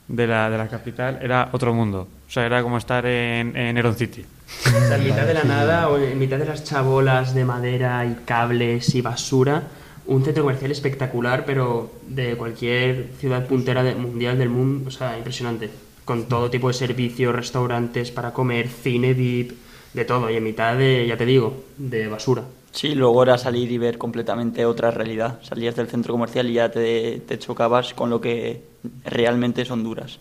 [0.08, 2.08] de, la, de la capital era otro mundo.
[2.28, 4.26] O sea, era como estar en, en Heron City.
[4.66, 8.96] en mitad de la nada, o en mitad de las chabolas de madera y cables
[8.96, 9.64] y basura,
[10.08, 15.70] un centro comercial espectacular, pero de cualquier ciudad puntera mundial del mundo, o sea, impresionante.
[16.06, 19.52] Con todo tipo de servicios, restaurantes para comer, cine VIP,
[19.94, 20.30] de todo.
[20.30, 22.44] Y en mitad de, ya te digo, de basura.
[22.78, 25.40] Sí, luego era salir y ver completamente otra realidad.
[25.42, 28.62] Salías del centro comercial y ya te, chocabas con lo que
[29.04, 30.20] realmente son duras.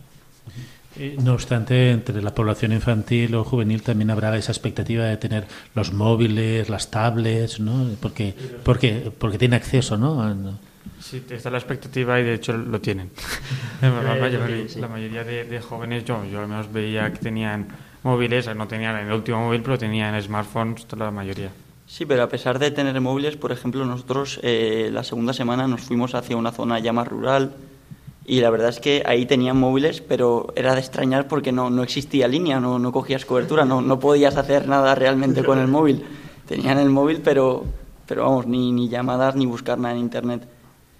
[1.18, 5.92] No obstante, entre la población infantil o juvenil también habrá esa expectativa de tener los
[5.92, 7.90] móviles, las tablets, ¿no?
[8.00, 10.58] Porque, porque, porque tiene acceso, ¿no?
[10.98, 13.10] Sí, está la expectativa y de hecho lo tienen.
[13.82, 17.68] la, mayoría, de, jóvenes, yo, yo al menos veía que tenían
[18.02, 21.50] móviles, no tenían el último móvil, pero tenían smartphones, la mayoría.
[21.86, 25.82] Sí, pero a pesar de tener móviles, por ejemplo, nosotros eh, la segunda semana nos
[25.82, 27.54] fuimos hacia una zona ya más rural
[28.26, 31.84] y la verdad es que ahí tenían móviles, pero era de extrañar porque no, no
[31.84, 36.04] existía línea, no, no cogías cobertura, no, no podías hacer nada realmente con el móvil.
[36.48, 37.64] Tenían el móvil, pero,
[38.06, 40.42] pero vamos, ni, ni llamadas ni buscar nada en Internet.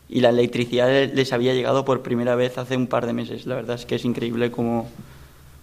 [0.09, 3.45] Y la electricidad les había llegado por primera vez hace un par de meses.
[3.45, 4.89] La verdad es que es increíble cómo,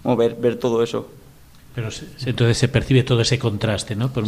[0.04, 1.08] cómo ver, ver todo eso.
[1.76, 1.90] Pero
[2.26, 4.12] entonces se percibe todo ese contraste, ¿no?
[4.14, 4.26] Por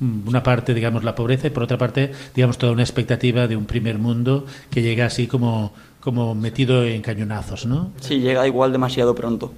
[0.00, 3.66] una parte, digamos, la pobreza y por otra parte, digamos, toda una expectativa de un
[3.66, 7.92] primer mundo que llega así como, como metido en cañonazos, ¿no?
[8.00, 9.52] Sí, llega igual demasiado pronto.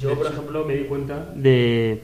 [0.00, 2.02] Yo, por ejemplo, me di cuenta de,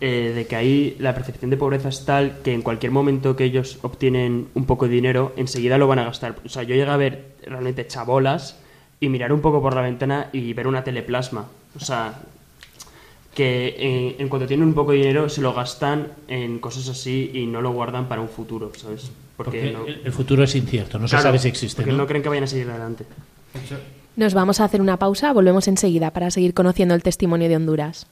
[0.00, 3.44] eh, de que ahí la percepción de pobreza es tal que en cualquier momento que
[3.44, 6.36] ellos obtienen un poco de dinero, enseguida lo van a gastar.
[6.44, 8.58] O sea, yo llegué a ver realmente chabolas
[9.00, 11.46] y mirar un poco por la ventana y ver una teleplasma.
[11.74, 12.20] O sea,
[13.36, 17.44] que en, cuanto tienen un poco de dinero se lo gastan en cosas así y
[17.44, 19.10] no lo guardan para un futuro, ¿sabes?
[19.36, 21.82] Porque, el futuro es incierto, no se sabe si existe.
[21.82, 22.06] Porque ¿no?
[22.06, 23.04] creen que vayan a seguir adelante.
[24.16, 28.06] Nos vamos a hacer una pausa, volvemos enseguida para seguir conociendo el testimonio de Honduras.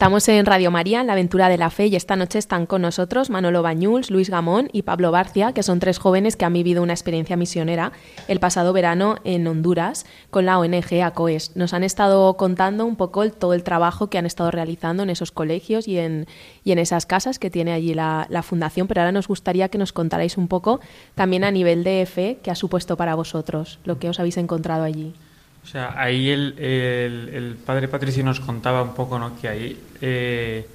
[0.00, 2.80] Estamos en Radio María, en la aventura de la fe, y esta noche están con
[2.80, 6.82] nosotros Manolo Bañuls, Luis Gamón y Pablo Barcia, que son tres jóvenes que han vivido
[6.82, 7.92] una experiencia misionera
[8.26, 11.54] el pasado verano en Honduras con la ONG ACOES.
[11.54, 15.32] Nos han estado contando un poco todo el trabajo que han estado realizando en esos
[15.32, 16.26] colegios y en,
[16.64, 19.76] y en esas casas que tiene allí la, la fundación, pero ahora nos gustaría que
[19.76, 20.80] nos contarais un poco
[21.14, 24.82] también a nivel de fe qué ha supuesto para vosotros, lo que os habéis encontrado
[24.82, 25.12] allí.
[25.62, 29.38] O sea, ahí el, el, padre Patricio nos contaba un poco ¿no?
[29.40, 30.66] que ahí eh,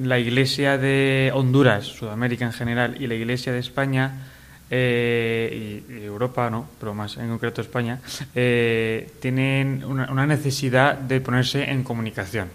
[0.00, 4.28] la iglesia de Honduras, Sudamérica en general, y la iglesia de España
[4.70, 6.68] eh, y, Europa, ¿no?
[6.78, 8.00] pero más en concreto España,
[8.34, 12.48] eh, tienen una, una, necesidad de ponerse en comunicación.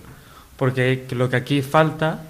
[0.55, 2.21] Porque lo que aquí falta,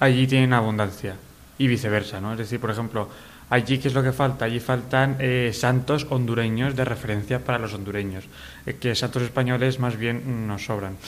[0.00, 1.16] allí tienen abundancia.
[1.58, 2.32] Y viceversa, ¿no?
[2.32, 3.08] Es decir, por ejemplo,
[3.52, 4.46] Allí, ¿qué es lo que falta?
[4.46, 8.24] Allí faltan eh, santos hondureños de referencia para los hondureños.
[8.64, 10.96] Eh, que santos españoles más bien nos sobran.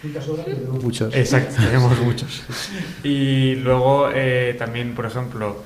[0.00, 0.14] Eh,
[0.80, 1.12] muchos.
[1.12, 2.44] Exacto, tenemos muchos.
[3.02, 4.08] Y luego
[4.56, 5.64] también, por ejemplo,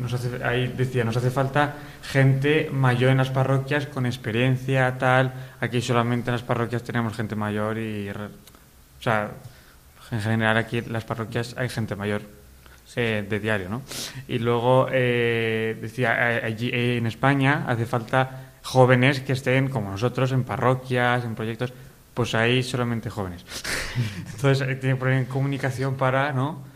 [0.00, 5.34] nos hace, ahí decía, nos hace falta gente mayor en las parroquias con experiencia, tal.
[5.60, 8.08] Aquí solamente en las parroquias tenemos gente mayor y...
[8.08, 9.32] O sea,
[10.10, 12.39] en general aquí en las parroquias hay gente mayor
[12.96, 13.82] eh, de diario, ¿no?
[14.28, 20.32] Y luego eh, decía, eh, allí en España hace falta jóvenes que estén como nosotros
[20.32, 21.72] en parroquias, en proyectos,
[22.14, 23.44] pues hay solamente jóvenes.
[24.34, 26.68] Entonces tiene que poner en comunicación para, ¿no?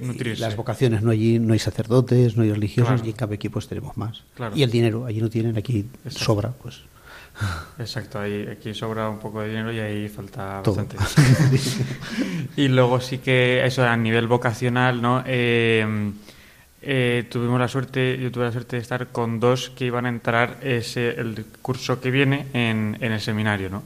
[0.00, 0.40] nutrirse.
[0.40, 3.96] Las vocaciones, no allí no hay sacerdotes, no hay religiosos y en cada equipo tenemos
[3.96, 4.22] más.
[4.54, 6.82] Y el dinero, allí no tienen, aquí sobra, pues
[7.78, 10.76] Exacto, ahí, aquí sobra un poco de dinero y ahí falta Todo.
[10.76, 10.96] bastante.
[12.56, 15.22] y luego sí que eso a nivel vocacional, ¿no?
[15.26, 16.12] Eh,
[16.82, 20.08] eh, tuvimos la suerte, yo tuve la suerte de estar con dos que iban a
[20.08, 23.82] entrar ese, el curso que viene en, en el seminario, ¿no?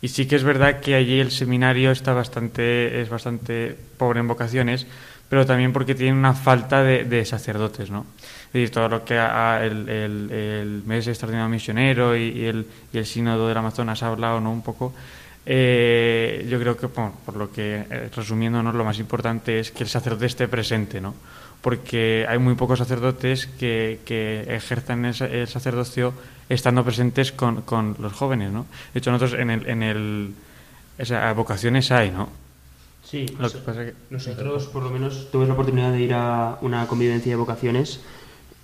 [0.00, 4.26] Y sí que es verdad que allí el seminario está bastante, es bastante pobre en
[4.26, 4.88] vocaciones,
[5.32, 8.04] pero también porque tiene una falta de, de sacerdotes, ¿no?
[8.48, 12.98] Es decir, todo lo que el, el, el mes extraordinario misionero y, y el, y
[12.98, 14.52] el sínodo del Amazonas ha hablado, ¿no?
[14.52, 14.92] Un poco.
[15.46, 19.84] Eh, yo creo que, bueno, por lo que, eh, resumiéndonos, lo más importante es que
[19.84, 21.14] el sacerdote esté presente, ¿no?
[21.62, 26.12] Porque hay muy pocos sacerdotes que, que ejerzan el, el sacerdocio
[26.50, 28.66] estando presentes con, con los jóvenes, ¿no?
[28.92, 29.66] De hecho, nosotros en el...
[29.66, 30.34] En el
[30.98, 32.28] o sea, vocaciones hay, ¿no?
[33.12, 33.92] Sí, Lo que pasa que...
[34.08, 38.00] Nosotros, por lo menos, tuve la oportunidad de ir a una convivencia de vocaciones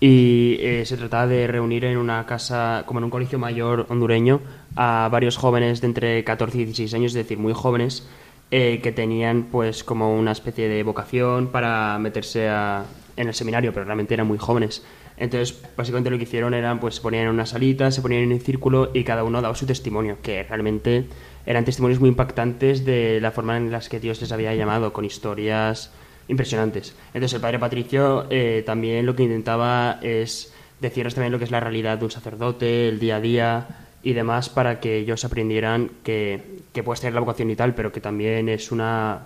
[0.00, 4.40] y eh, se trataba de reunir en una casa, como en un colegio mayor hondureño,
[4.74, 8.08] a varios jóvenes de entre 14 y 16 años, es decir, muy jóvenes,
[8.50, 12.86] eh, que tenían pues como una especie de vocación para meterse a-
[13.18, 14.82] en el seminario, pero realmente eran muy jóvenes.
[15.18, 18.32] Entonces, básicamente lo que hicieron era, pues se ponían en una salita, se ponían en
[18.32, 21.04] un círculo y cada uno daba su testimonio, que realmente
[21.46, 25.04] eran testimonios muy impactantes de la forma en las que Dios les había llamado, con
[25.04, 25.90] historias
[26.28, 26.94] impresionantes.
[27.08, 31.50] Entonces, el padre Patricio eh, también lo que intentaba es decirles también lo que es
[31.50, 33.68] la realidad de un sacerdote, el día a día
[34.02, 37.90] y demás, para que ellos aprendieran que, que puedes tener la vocación y tal, pero
[37.90, 39.22] que también es una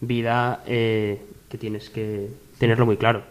[0.00, 3.22] vida eh, que tienes que tenerlo muy claro.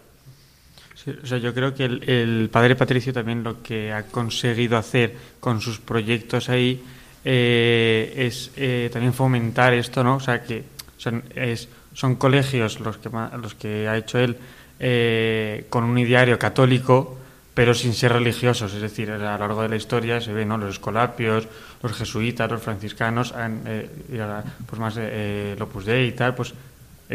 [0.94, 4.78] Sí, o sea, yo creo que el, el padre Patricio también lo que ha conseguido
[4.78, 6.82] hacer con sus proyectos ahí
[7.26, 10.16] eh, es eh, también fomentar esto, ¿no?
[10.16, 10.64] O sea, que
[10.98, 13.10] son, es, son colegios los que,
[13.42, 14.38] los que ha hecho él
[14.80, 17.18] eh, con un ideario católico,
[17.54, 18.74] pero sin ser religiosos.
[18.74, 20.58] Es decir, a lo largo de la historia se ven ¿no?
[20.58, 21.48] los escolapios,
[21.82, 26.36] los jesuitas, los franciscanos, han, eh, y ahora pues más el Opus Dei y tal,
[26.36, 26.54] pues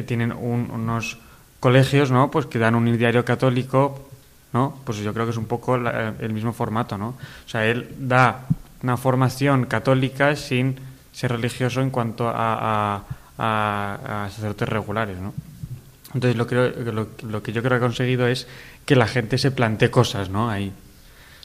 [0.07, 1.19] tienen un- unos
[1.61, 2.31] colegios, ¿no?
[2.31, 4.09] Pues que dan un ideario católico,
[4.53, 4.81] ¿no?
[4.85, 7.09] Pues yo creo que es un poco la- el mismo formato, ¿no?
[7.09, 8.47] O sea, él da
[8.83, 10.77] una formación católica sin
[11.13, 13.05] ser religioso en cuanto a, a-
[13.39, 15.33] a- a sacerdotes regulares, ¿no?
[16.15, 18.47] Entonces lo, creo, lo, lo que yo creo que ha conseguido es
[18.85, 20.51] que la gente se plantee cosas, ¿no?
[20.51, 20.73] Ahí.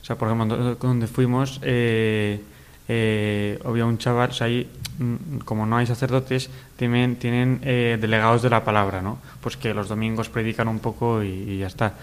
[0.02, 2.42] O sea, por ejemplo, do- donde fuimos, eh,
[2.88, 4.70] eh, había un chaval, o sea, ahí,
[5.00, 9.20] mm, como no hay sacerdotes, tienen, tienen eh, delegados de la palabra, ¿no?
[9.42, 11.94] Pues que los domingos predican un poco y, y ya está.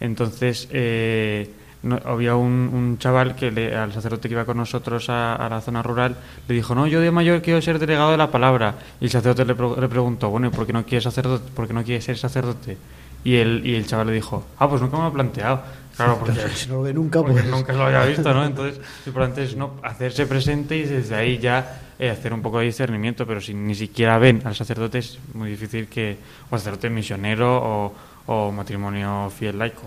[0.00, 1.50] Entonces, eh,
[1.82, 5.48] no- había un, un chaval que le- al sacerdote que iba con nosotros a, a
[5.48, 6.16] la zona rural
[6.48, 8.74] le dijo, no, yo de mayor quiero ser delegado de la palabra.
[9.00, 11.50] Y el sacerdote le, pro- le preguntó, bueno, ¿y por qué no quieres sacerdote?
[11.54, 12.76] ¿Por qué no quieres ser sacerdote?
[13.24, 15.60] Y el, y el chaval le dijo, ah, pues nunca me lo he planteado.
[15.96, 17.46] Claro, porque, Si no lo ve nunca, porque pues...
[17.46, 18.44] nunca lo había visto, ¿no?
[18.44, 22.60] Entonces, lo importante es no hacerse presente y desde ahí ya eh, hacer un poco
[22.60, 26.16] de discernimiento, pero si ni siquiera ven al sacerdote es muy difícil que,
[26.50, 27.94] o sacerdote misionero o,
[28.26, 29.82] o matrimonio fiel laico.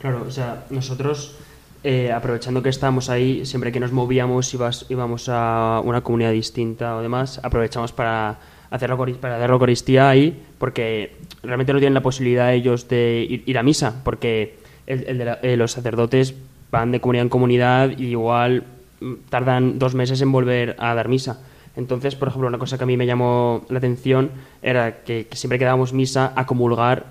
[0.00, 1.34] Claro, o sea, nosotros,
[1.82, 6.96] eh, aprovechando que estábamos ahí, siempre que nos movíamos, ibas- íbamos a una comunidad distinta
[6.96, 8.38] o demás, aprovechamos para
[8.70, 13.42] hacer para dar la Eucaristía ahí, porque realmente no tienen la posibilidad ellos de ir,
[13.46, 16.34] ir a misa, porque el- el de la- eh, los sacerdotes
[16.70, 18.64] van de comunidad en comunidad y igual
[19.00, 21.40] mm, tardan dos meses en volver a dar misa.
[21.76, 24.30] Entonces, por ejemplo, una cosa que a mí me llamó la atención
[24.60, 27.06] era que, que siempre que dábamos misa a comulgar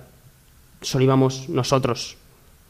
[0.82, 2.18] solo íbamos nosotros,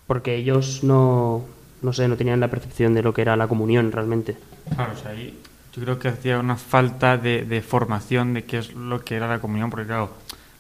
[0.08, 1.45] porque ellos no,
[1.82, 4.38] no sé, no tenían la percepción de lo que era la comunión realmente.
[4.74, 9.16] Claro, o yo creo que hacía una falta de, formación de qué es lo que
[9.16, 10.12] era la comunión, porque claro,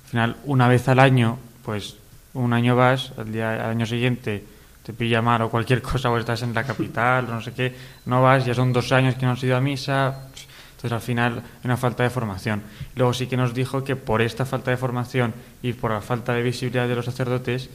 [0.03, 1.97] al final, una vez al año, pues
[2.35, 4.43] un año vas, al, día, al año siguiente
[4.83, 7.73] te pilla mal o cualquier cosa, o estás en la capital, o no sé qué,
[8.05, 10.27] no vas, ya son dos años que no has ido a misa,
[10.75, 12.61] entonces al final una falta de formación.
[12.95, 15.33] Luego sí que nos dijo que por esta falta de formación
[15.63, 17.71] y por la falta de visibilidad de los sacerdotes,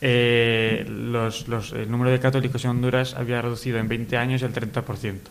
[0.00, 4.52] eh, los, los- el número de católicos en Honduras había reducido en 20 años el
[4.52, 5.30] 30%.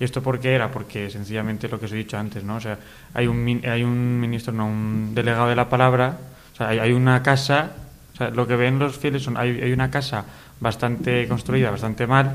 [0.00, 0.70] ¿Y esto por qué era?
[0.70, 2.56] Porque sencillamente lo que os he dicho antes, ¿no?
[2.56, 2.78] O sea,
[3.14, 6.18] hay un, hay un ministro, no, un delegado de la palabra,
[6.52, 7.70] o sea, hay, hay una casa,
[8.14, 10.24] o sea, lo que ven los fieles son, hay, hay una casa
[10.58, 12.34] bastante construida, bastante mal,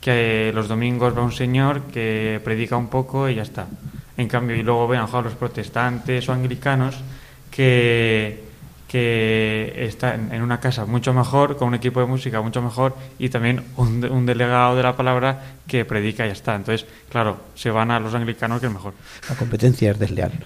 [0.00, 3.66] que los domingos va un señor que predica un poco y ya está.
[4.16, 6.96] En cambio, y luego ven a los protestantes o anglicanos
[7.50, 8.47] que,
[8.88, 13.28] que están en una casa mucho mejor, con un equipo de música mucho mejor y
[13.28, 16.54] también un, de- un delegado de la palabra que predica y ya está.
[16.56, 18.94] Entonces, claro, se van a los anglicanos que es mejor.
[19.28, 20.32] La competencia es desleal.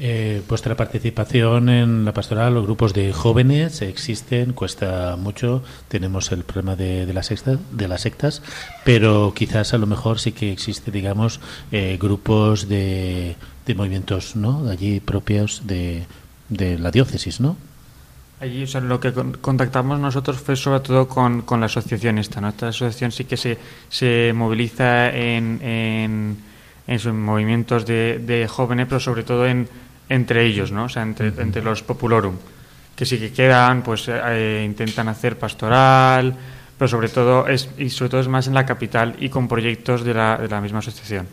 [0.00, 5.62] Eh, vuestra participación en la pastoral, los grupos de jóvenes existen, cuesta mucho.
[5.88, 8.42] Tenemos el problema de, de, las, sectas, de las sectas,
[8.84, 11.40] pero quizás a lo mejor sí que existe, digamos,
[11.72, 13.36] eh, grupos de,
[13.68, 14.68] de movimientos, ¿no?
[14.68, 16.06] Allí propios de,
[16.48, 17.56] de la diócesis, ¿no?
[18.40, 22.40] Allí, o sea, lo que contactamos nosotros fue sobre todo con, con la asociación esta,
[22.40, 22.48] ¿no?
[22.48, 23.58] Esta asociación sí que se,
[23.88, 26.36] se moviliza en, en,
[26.86, 29.68] en sus movimientos de, de, jóvenes, pero sobre todo en,
[30.08, 30.84] entre ellos, ¿no?
[30.84, 32.36] O sea, entre, entre los populorum,
[32.94, 36.34] que sí que quedan, pues eh, intentan hacer pastoral,
[36.78, 40.04] pero sobre todo es, y sobre todo es más en la capital y con proyectos
[40.04, 41.26] de la, de la misma asociación.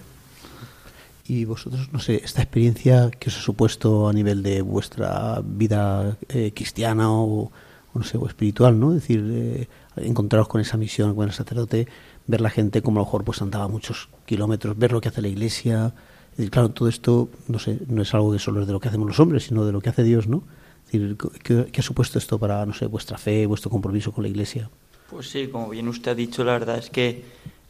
[1.27, 6.17] Y vosotros, no sé, esta experiencia que os ha supuesto a nivel de vuestra vida
[6.29, 7.51] eh, cristiana o,
[7.95, 8.93] no sé, o espiritual, ¿no?
[8.93, 11.87] Es decir, eh, encontraros con esa misión, con el sacerdote,
[12.27, 15.23] ver la gente como a lo mejor pues andaba muchos kilómetros, ver lo que hace
[15.23, 15.95] la iglesia.
[16.31, 18.79] Es decir, claro, todo esto, no sé, no es algo que solo es de lo
[18.79, 20.43] que hacemos los hombres, sino de lo que hace Dios, ¿no?
[20.85, 24.23] Es decir, ¿qué, ¿qué ha supuesto esto para, no sé, vuestra fe, vuestro compromiso con
[24.23, 24.69] la iglesia?
[25.09, 27.23] Pues sí, como bien usted ha dicho, la verdad es que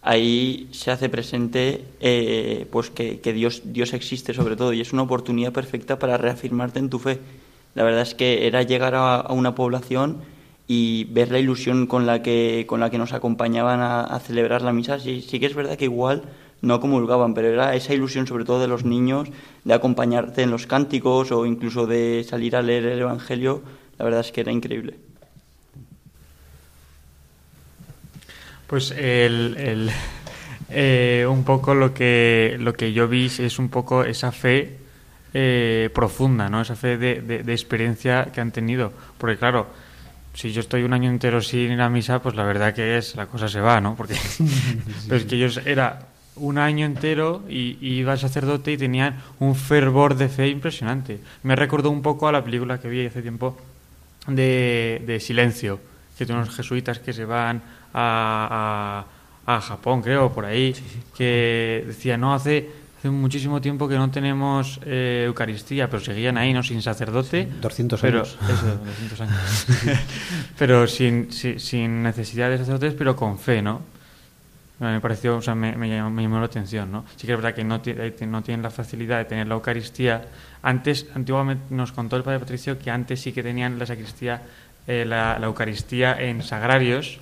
[0.06, 4.94] ahí se hace presente eh, pues que, que, Dios, Dios existe sobre todo y es
[4.94, 7.20] una oportunidad perfecta para reafirmarte en tu fe.
[7.74, 10.18] La verdad es que era llegar a, una población
[10.68, 14.62] y ver la ilusión con la que, con la que nos acompañaban a, a celebrar
[14.62, 15.00] la misa.
[15.00, 16.24] Sí, sí, que es verdad que igual
[16.62, 19.30] no comulgaban, pero era esa ilusión sobre todo de los niños
[19.64, 23.64] de acompañarte en los cánticos o incluso de salir a leer el Evangelio.
[23.98, 25.05] La verdad es que era increíble.
[28.68, 29.92] Pues el, el
[30.70, 34.78] eh, un poco lo que, lo que yo vi es un poco esa fe
[35.34, 36.62] eh, profunda, ¿no?
[36.62, 38.94] Esa fe de, de, de, experiencia que han tenido.
[39.18, 39.68] Porque claro,
[40.34, 43.16] si yo estoy un año entero sin ir a misa, pues la verdad que es,
[43.16, 43.96] la cosa se va, ¿no?
[43.96, 44.16] Porque
[45.08, 46.08] pero es que ellos era
[46.38, 51.20] un año entero y, y iba sacerdote y tenían un fervor de fe impresionante.
[51.44, 53.58] Me recordó un poco a la película que vi hace tiempo
[54.28, 55.80] de, de Silencio,
[56.18, 57.62] que tiene unos jesuitas que se van
[57.98, 59.06] a,
[59.46, 61.00] a, a Japón, creo, por ahí, sí, sí.
[61.16, 62.70] que decía, no, hace,
[63.00, 66.62] hace muchísimo tiempo que no tenemos eh, Eucaristía, pero seguían ahí, ¿no?
[66.62, 67.44] Sin sacerdote.
[67.46, 68.38] Sí, 200 pero, años.
[68.50, 69.68] Eso, 200 años.
[70.58, 73.82] pero sin, sin, sin, necesidad de sacerdotes, pero con fe, ¿no?
[74.78, 77.06] Me pareció, o sea, me, me, llamó, me llamó la atención, ¿no?
[77.16, 77.82] Sí que es verdad que no,
[78.28, 80.26] no tienen la facilidad de tener la Eucaristía.
[80.62, 84.42] Antes, antiguamente nos contó el Padre Patricio que antes sí que tenían la sacristía,
[84.86, 87.20] eh, la, la Eucaristía en sagrarios,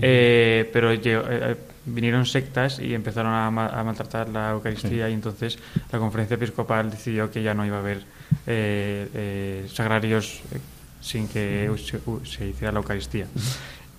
[0.00, 5.10] eh, pero eh, vinieron sectas y empezaron a, ma a maltratar la Eucaristía sí.
[5.10, 5.58] y entonces
[5.90, 8.02] la conferencia episcopal decidió que ya no iba a haber
[8.46, 10.42] eh, eh sagrarios
[11.00, 13.26] sin que se, se, hiciera la Eucaristía.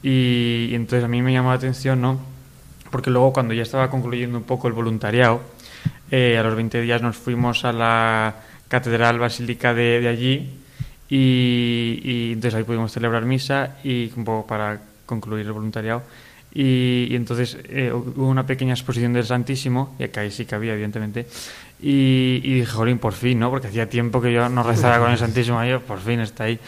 [0.04, 2.20] Y, y, entonces a mí me llamó la atención, ¿no?
[2.92, 5.42] Porque luego cuando ya estaba concluyendo un poco el voluntariado,
[6.12, 8.36] eh, a los 20 días nos fuimos a la
[8.68, 10.60] Catedral Basílica de, de allí
[11.10, 14.80] y, y entonces ahí pudimos celebrar misa y un poco para
[15.12, 16.04] concluir el voluntariado.
[16.54, 20.56] Y, y entonces eh, hubo una pequeña exposición del Santísimo, y acá ahí sí que
[20.56, 21.28] había, evidentemente.
[21.82, 23.50] Y, y dije, jolín, por fin, ¿no?
[23.50, 26.46] Porque hacía tiempo que yo no rezara con el Santísimo, y yo, por fin está
[26.46, 26.60] ahí.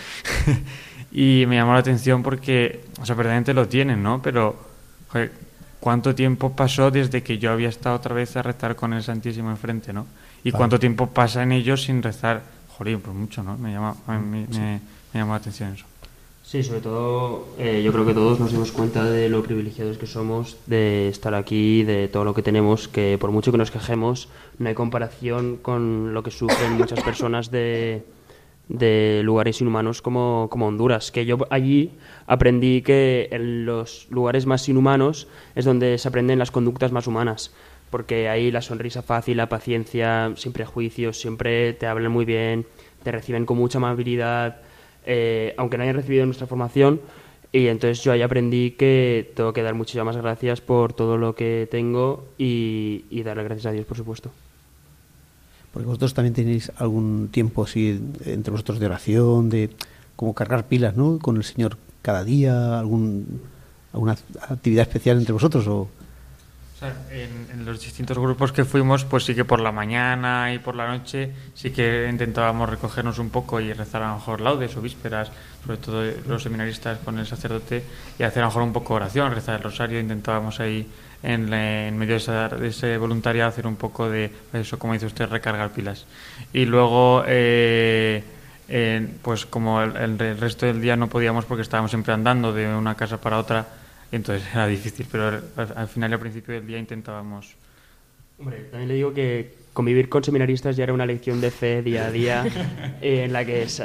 [1.11, 4.21] y me llamó la atención porque, o sea, verdaderamente lo tienen, ¿no?
[4.21, 4.59] Pero,
[5.07, 5.31] joder,
[5.79, 9.51] ¿cuánto tiempo pasó desde que yo había estado otra vez a rezar con el Santísimo
[9.51, 10.05] enfrente, ¿no?
[10.43, 12.41] Y cuánto tiempo pasa en ellos sin rezar,
[12.77, 13.57] jolín, pues mucho, ¿no?
[13.57, 14.11] Me llama, sí.
[14.11, 14.81] me,
[15.13, 15.85] me llamó la atención eso.
[16.53, 20.05] Sí, sobre todo eh, yo creo que todos nos dimos cuenta de lo privilegiados que
[20.05, 24.29] somos de estar aquí, de todo lo que tenemos, que por mucho que nos quejemos,
[24.59, 28.03] no hay comparación con lo que sufren muchas personas de,
[28.69, 31.11] de lugares inhumanos como, como Honduras.
[31.11, 31.93] Que yo allí
[32.27, 37.51] aprendí que en los lugares más inhumanos es donde se aprenden las conductas más humanas
[37.89, 42.67] porque ahí la sonrisa fácil, la paciencia, sin prejuicios, siempre te hablan muy bien,
[43.01, 44.61] te reciben con mucha amabilidad,
[45.05, 47.01] eh, aunque no hayan recibido nuestra formación.
[47.51, 51.67] Y entonces yo ahí aprendí que tengo que dar muchísimas gracias por todo lo que
[51.69, 54.31] tengo y, darle gracias a Dios, por supuesto.
[55.71, 59.69] Porque vosotros también tenéis algún tiempo así entre vosotros de oración, de
[60.15, 61.19] como cargar pilas, ¿no?
[61.19, 63.41] Con el Señor cada día, algún,
[63.91, 64.17] alguna
[64.49, 65.87] actividad especial entre vosotros o
[67.11, 70.87] en, los distintos grupos que fuimos, pues sí que por la mañana y por la
[70.87, 75.31] noche sí que intentábamos recogernos un poco y rezar a lo mejor laudes o vísperas,
[75.65, 77.83] sobre todo los seminaristas con el sacerdote,
[78.19, 80.87] y hacer a lo mejor un poco oración, rezar el rosario, intentábamos ahí
[81.21, 85.05] en, en medio de, esa, de, ese voluntariado hacer un poco de eso, como dice
[85.05, 86.05] usted, recargar pilas.
[86.53, 87.23] Y luego...
[87.27, 88.23] Eh,
[88.69, 92.95] eh, pues como el resto del día no podíamos porque estábamos siempre andando de una
[92.95, 93.67] casa para otra,
[94.15, 95.43] entonces era difícil, pero al,
[95.75, 97.55] al final y al principio del día intentábamos.
[98.39, 102.05] Hombre, también le digo que convivir con seminaristas ya era una lección de fe día
[102.07, 102.45] a día
[103.01, 103.83] en la que se,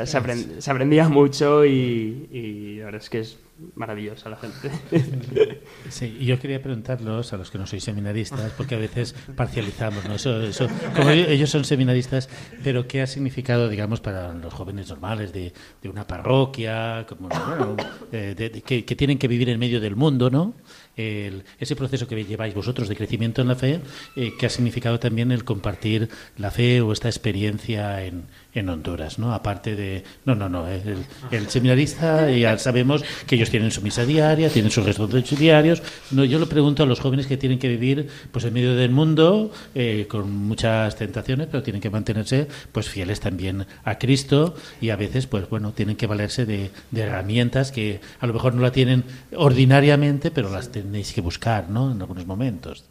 [0.70, 3.38] aprendía mucho y, y la verdad es que es
[3.74, 4.70] maravillosa la gente.
[5.90, 10.04] Sí, y yo quería preguntarlos a los que no sois seminaristas, porque a veces parcializamos,
[10.04, 10.14] ¿no?
[10.14, 12.28] Eso, eso, como ellos son seminaristas,
[12.62, 17.76] pero ¿qué ha significado, digamos, para los jóvenes normales de, de una parroquia, como, bueno,
[18.10, 20.54] que, que, tienen que vivir en medio del mundo, ¿no?
[20.96, 23.80] El, ese proceso que lleváis vosotros de crecimiento en la fe,
[24.16, 28.26] eh, ¿qué ha significado también el compartir la fe o esta experiencia en,
[28.58, 29.32] en Honduras, ¿no?
[29.32, 30.04] Aparte de...
[30.24, 30.66] No, no, no.
[30.68, 35.82] El, seminarista, ya sabemos que ellos tienen su misa diaria, tienen sus restos diarios.
[36.10, 38.90] No, yo lo pregunto a los jóvenes que tienen que vivir pues en medio del
[38.90, 44.90] mundo, eh, con muchas tentaciones, pero tienen que mantenerse pues fieles también a Cristo y
[44.90, 48.62] a veces, pues bueno, tienen que valerse de, de herramientas que a lo mejor no
[48.62, 49.04] la tienen
[49.34, 51.92] ordinariamente, pero las tenéis que buscar, ¿no?
[51.92, 52.84] En algunos momentos.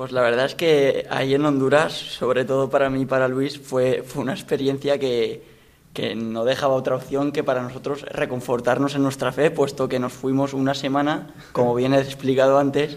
[0.00, 3.60] Pues la verdad es que ahí en Honduras, sobre todo para mí y para Luis,
[3.60, 5.42] fue, fue una experiencia que,
[5.92, 10.14] que no dejaba otra opción que para nosotros reconfortarnos en nuestra fe, puesto que nos
[10.14, 12.96] fuimos una semana, como bien he explicado antes,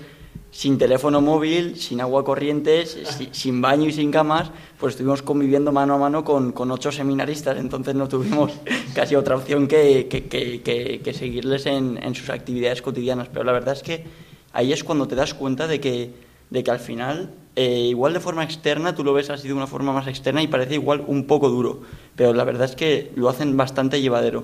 [0.52, 5.96] sin teléfono móvil, sin agua corriente, sin baño y sin camas, pues estuvimos conviviendo mano
[5.96, 8.54] a mano con, con ocho seminaristas, entonces no tuvimos
[8.96, 13.28] casi otra opción que, que, que, que seguirles en, en, sus actividades cotidianas.
[13.28, 14.06] Pero la verdad es que
[14.54, 18.20] ahí es cuando te das cuenta de que de que al final, eh, igual de
[18.20, 21.26] forma externa, tú lo ves así de una forma más externa y parece igual un
[21.26, 21.82] poco duro,
[22.16, 24.44] pero la verdad es que lo hacen bastante llevadero.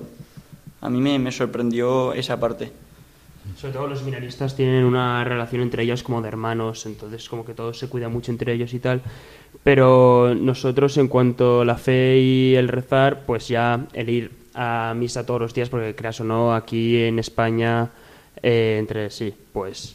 [0.80, 2.72] A mí me, sorprendió esa parte.
[3.56, 7.54] Sobre todo los seminaristas tienen una relación entre ellos como de hermanos, entonces como que
[7.54, 9.02] todo se cuida mucho entre ellos y tal.
[9.62, 14.94] Pero nosotros en cuanto a la fe y el rezar, pues ya el ir a
[14.96, 17.90] misa todos los días, porque creas o no, aquí en España,
[18.42, 19.94] eh, entre sí, pues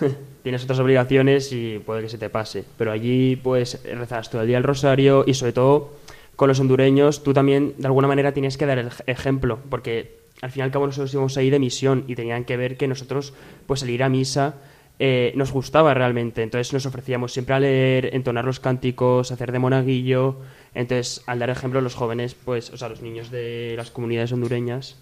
[0.42, 2.64] tienes otras obligaciones y puede que se te pase.
[2.76, 5.92] Pero allí, pues, rezas todo el día el rosario y, sobre todo,
[6.36, 10.50] con los hondureños, tú también, de alguna manera, tienes que dar el ejemplo, porque al
[10.50, 13.34] fin y al cabo nosotros íbamos ahí de misión y tenían que ver que nosotros,
[13.66, 14.54] pues, al ir a misa,
[14.98, 16.42] eh, nos gustaba realmente.
[16.42, 20.36] Entonces nos ofrecíamos siempre a leer, entonar los cánticos, hacer de monaguillo.
[20.74, 24.96] Entonces, al dar ejemplo, los jóvenes, pues, o sea, los niños de las comunidades hondureñas.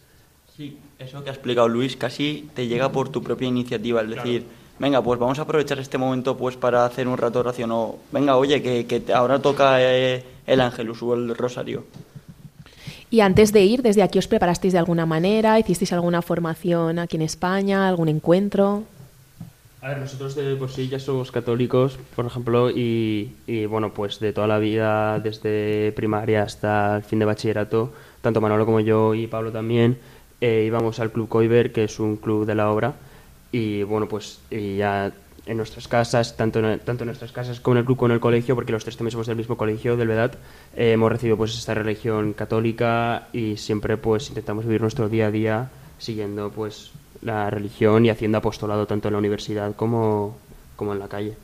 [0.56, 4.44] Sí, eso que ha explicado Luis casi te llega por tu propia iniciativa, es decir
[4.78, 7.96] venga, pues vamos a aprovechar este momento pues para hacer un rato de oración o
[8.12, 11.84] venga, oye, que, que ahora toca eh, el ángelus o el rosario.
[13.10, 17.16] Y antes de ir, desde aquí os preparasteis de alguna manera, hicisteis alguna formación aquí
[17.16, 18.84] en España, algún encuentro.
[19.80, 23.30] A ver, nosotros de por sí ya somos católicos, por ejemplo, y,
[23.70, 28.66] bueno, pues de toda la vida, desde primaria hasta el fin de bachillerato, tanto Manolo
[28.66, 29.96] como yo y Pablo también,
[30.40, 32.94] eh, íbamos al Club Coiber, que es un club de la obra,
[33.52, 35.12] y bueno, pues ya
[35.48, 38.14] en nuestras casas, tanto en, tanto en nuestras casas como en el club como en
[38.14, 40.32] el colegio, porque los tres también somos del mismo colegio, del Vedad,
[40.76, 45.30] eh, hemos recibido pues esta religión católica y siempre pues intentamos vivir nuestro día a
[45.30, 46.92] día siguiendo pues
[47.22, 50.36] la religión y haciendo apostolado tanto en la universidad como,
[50.76, 51.34] como en la calle.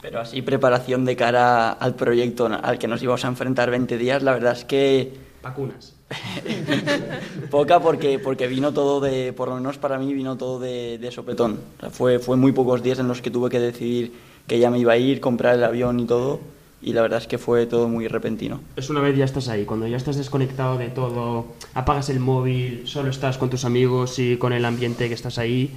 [0.00, 4.22] Pero así preparación de cara al proyecto al que nos íbamos a enfrentar 20 días,
[4.22, 5.12] la verdad es que...
[5.42, 5.99] Vacunas.
[7.50, 11.60] Poca porque, porque vino todo de, por lo menos para mí, vino todo de, sopetón.
[11.90, 14.12] fue, fue muy pocos días en los que tuve que decidir
[14.46, 16.40] que ya me iba a ir, comprar el avión y todo.
[16.82, 18.60] Y la verdad es que fue todo muy repentino.
[18.74, 22.82] Es una vez ya estás ahí, cuando ya estás desconectado de todo, apagas el móvil,
[22.86, 25.70] solo estás con tus amigos y con el ambiente que estás ahí,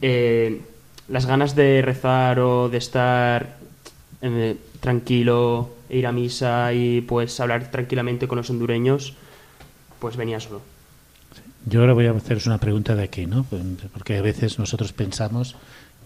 [0.00, 0.60] eh,
[1.08, 3.56] las ganas de rezar o de estar
[4.22, 9.14] eh, tranquilo, ir a misa y pues hablar tranquilamente con los hondureños,
[10.04, 10.60] pues venía solo.
[11.64, 13.46] Yo ahora voy a haceros una pregunta de aquí, ¿no?
[13.94, 15.56] Porque a veces nosotros pensamos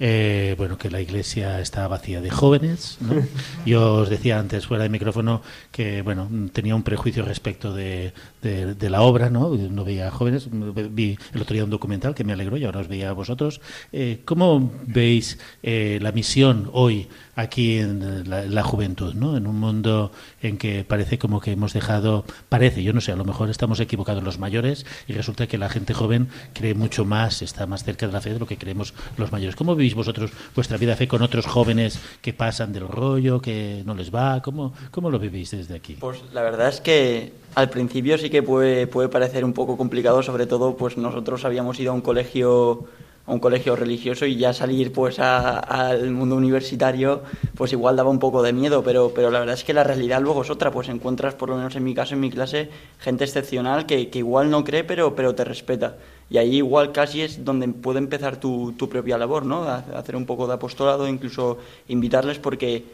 [0.00, 2.98] eh, bueno, que la iglesia está vacía de jóvenes.
[3.00, 3.14] ¿no?
[3.66, 5.42] Yo os decía antes, fuera de micrófono,
[5.72, 9.50] que bueno, tenía un prejuicio respecto de, de, la obra, ¿no?
[9.50, 10.48] No veía jóvenes.
[10.50, 13.60] Vi el otro día un documental que me alegró y ahora os veía a vosotros.
[13.92, 19.36] Eh, ¿Cómo veis eh, la misión hoy aquí en la, juventud, ¿no?
[19.36, 20.10] En un mundo
[20.42, 23.78] en que parece como que hemos dejado, parece, yo no sé, a lo mejor estamos
[23.78, 28.08] equivocados los mayores y resulta que la gente joven cree mucho más, está más cerca
[28.08, 29.54] de la fe de lo que creemos los mayores.
[29.54, 33.82] ¿Cómo veis vosotros vuestra vida de fe con otros jóvenes que pasan del rollo, que
[33.84, 34.40] no les va?
[34.42, 35.96] ¿Cómo, cómo lo vivís desde aquí?
[36.00, 40.22] Pues la verdad es que al principio sí que puede, puede parecer un poco complicado,
[40.22, 42.86] sobre todo pues nosotros habíamos ido a un colegio
[43.28, 47.22] un colegio religioso y ya salir pues al mundo universitario
[47.54, 50.20] pues igual daba un poco de miedo, pero, pero la verdad es que la realidad
[50.20, 53.24] luego es otra, pues encuentras por lo menos en mi caso, en mi clase, gente
[53.24, 55.96] excepcional que, que igual no cree pero, pero te respeta.
[56.30, 59.62] Y ahí igual casi es donde puede empezar tu, tu propia labor, ¿no?
[59.62, 61.58] hacer un poco de apostolado, incluso
[61.88, 62.84] invitarles porque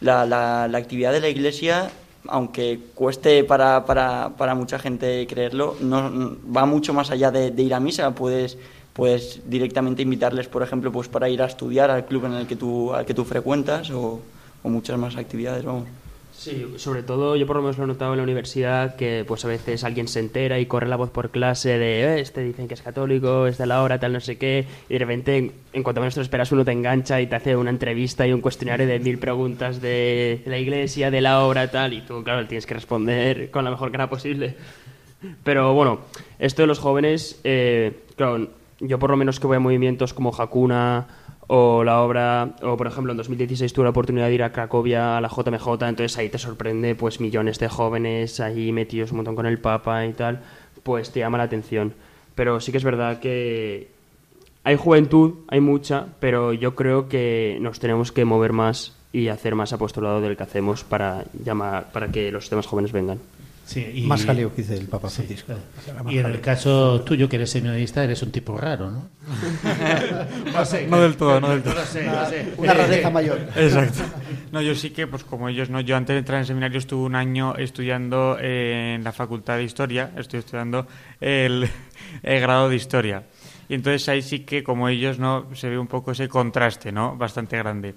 [0.00, 1.90] la, la, la actividad de la iglesia,
[2.28, 7.72] aunque cueste para, para, para mucha gente creerlo, no, va mucho más allá de, ir
[7.72, 8.14] a misa.
[8.14, 8.58] Puedes,
[8.92, 12.56] puedes directamente invitarles, por ejemplo, pues para ir a estudiar al club en el que
[12.56, 14.20] tú, al que tú frecuentas o,
[14.62, 16.03] o muchas más actividades, vamos.
[16.44, 19.46] Sí, sobre todo yo por lo menos lo he notado en la universidad que pues
[19.46, 22.68] a veces alguien se entera y corre la voz por clase de "Eh, este dicen
[22.68, 25.82] que es católico, es de la hora, tal no sé qué, y de repente en,
[25.82, 28.42] cuanto menos te lo esperas uno te engancha y te hace una entrevista y un
[28.42, 32.66] cuestionario de mil preguntas de la iglesia, de la obra, tal, y tú claro tienes
[32.66, 34.54] que responder con la mejor cara posible.
[35.44, 36.00] Pero bueno,
[36.38, 38.48] esto de los jóvenes, eh, claro,
[38.80, 41.06] yo por lo menos que voy a movimientos como Hakuna
[41.46, 45.16] o la obra, o por ejemplo en 2016 tuve la oportunidad de ir a Cracovia
[45.16, 49.34] a la JMJ, entonces ahí te sorprende pues millones de jóvenes ahí metidos un montón
[49.36, 50.40] con el Papa y tal,
[50.82, 51.94] pues te llama la atención.
[52.34, 53.88] Pero sí que es verdad que
[54.64, 59.54] hay juventud, hay mucha, pero yo creo que nos tenemos que mover más y hacer
[59.54, 63.20] más apostolado del que hacemos para llamar para que los demás jóvenes vengan.
[63.64, 65.54] Sí, y- Más jaleo que dice el Papa Sí, Francisco.
[65.84, 66.10] claro.
[66.10, 69.08] Y en el caso tuyo, que eres seminarista, eres un tipo raro, ¿no?
[70.52, 71.74] no, sé, No del todo, no del todo.
[71.74, 72.52] lo sé, no sé.
[72.58, 73.38] Una Eh, rareza eh, mayor.
[73.56, 74.00] Exacto.
[74.52, 75.80] No, yo sí que, pues como ellos, no.
[75.80, 79.64] Yo antes de entrar en el seminario estuve un año estudiando en la Facultad de
[79.64, 80.86] Historia, estoy estudiando
[81.20, 81.68] el,
[82.22, 83.22] el grado de Historia.
[83.68, 87.16] Y entonces ahí sí que, como ellos, no se ve un poco ese contraste, ¿no?
[87.16, 87.94] Bastante grande.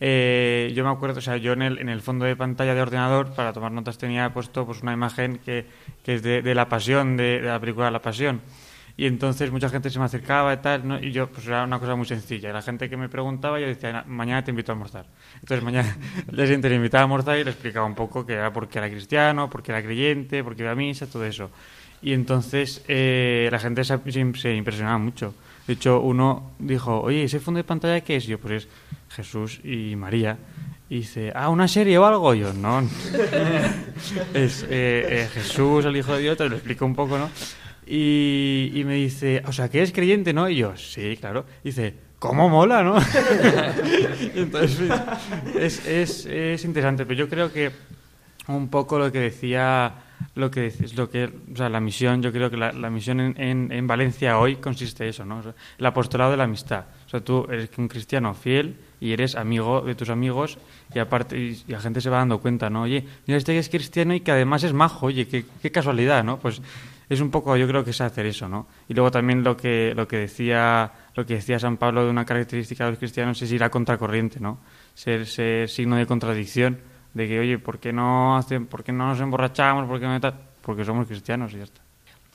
[0.00, 2.80] Eh, yo me acuerdo, o sea, yo en el, en el fondo de pantalla de
[2.82, 5.66] ordenador, para tomar notas, tenía puesto pues una imagen que,
[6.04, 8.40] que es de, de La Pasión, de, de la película La Pasión.
[8.96, 10.98] Y entonces mucha gente se me acercaba y tal, ¿no?
[11.00, 12.52] y yo, pues era una cosa muy sencilla.
[12.52, 15.06] La gente que me preguntaba, yo decía, "Na- mañana te invito a almorzar.
[15.34, 15.96] Entonces mañana,
[16.28, 18.78] el día siguiente le invitaba a almorzar y le explicaba un poco que era porque
[18.78, 21.48] era cristiano, porque era creyente, porque iba a misa, todo eso.
[22.02, 23.98] Y entonces eh, la gente se,
[24.34, 25.34] se- impresionaba mucho.
[25.66, 28.24] De hecho, uno dijo, oye, ¿ese fondo de pantalla qué es?
[28.24, 28.68] Y yo, pues es
[29.10, 30.38] Jesús y María.
[30.88, 32.34] Y dice, ah, ¿una serie o algo?
[32.34, 32.80] Y yo, no.
[34.34, 37.28] es eh, eh, Jesús, el Hijo de Dios, te lo explico un poco, ¿no?
[37.86, 40.48] Y, y me dice, o sea, que eres creyente, ¿no?
[40.48, 41.44] Y yo, sí, claro.
[41.64, 42.96] Y dice, ¿cómo mola, no?
[44.34, 44.90] Entonces,
[45.58, 47.70] es, es, es interesante, pero yo creo que
[48.46, 49.92] un poco lo que decía
[50.34, 53.20] lo que es lo que o sea la misión yo creo que la, la misión
[53.20, 55.42] en, en, en Valencia hoy consiste en eso no
[55.78, 56.84] el apostolado de la amistad.
[57.06, 60.58] O sea tú eres un cristiano fiel y eres amigo de tus amigos
[60.94, 63.68] y aparte y, la gente se va dando cuenta no oye mira este que es
[63.68, 66.60] cristiano y que además es majo oye qué, qué casualidad no pues
[67.08, 69.92] es un poco yo creo que es hacer eso no y luego también lo que
[69.94, 73.50] lo que decía lo que decía San Pablo de una característica de los cristianos es
[73.52, 74.58] ir a contracorriente no
[74.94, 76.78] ser, ser signo de contradicción
[77.14, 79.86] de que, oye, ¿por qué no, hacen, ¿por qué no nos emborrachamos?
[80.62, 81.82] Porque somos cristianos y ya está.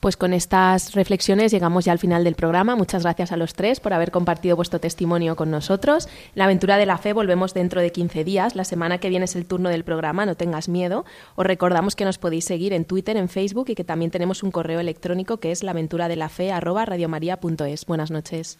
[0.04, 2.76] Pues con estas reflexiones llegamos ya al final del programa.
[2.76, 6.10] Muchas gracias a los tres por haber compartido vuestro testimonio con nosotros.
[6.36, 8.58] La aventura de la fe volvemos dentro de 15 días.
[8.58, 11.06] La semana que viene es el turno del programa, no tengas miedo.
[11.36, 14.52] Os recordamos que nos podéis seguir en Twitter, en Facebook y que también tenemos un
[14.52, 17.86] correo electrónico que es laventuradelafe@radiomaria.es.
[17.86, 18.60] Buenas noches.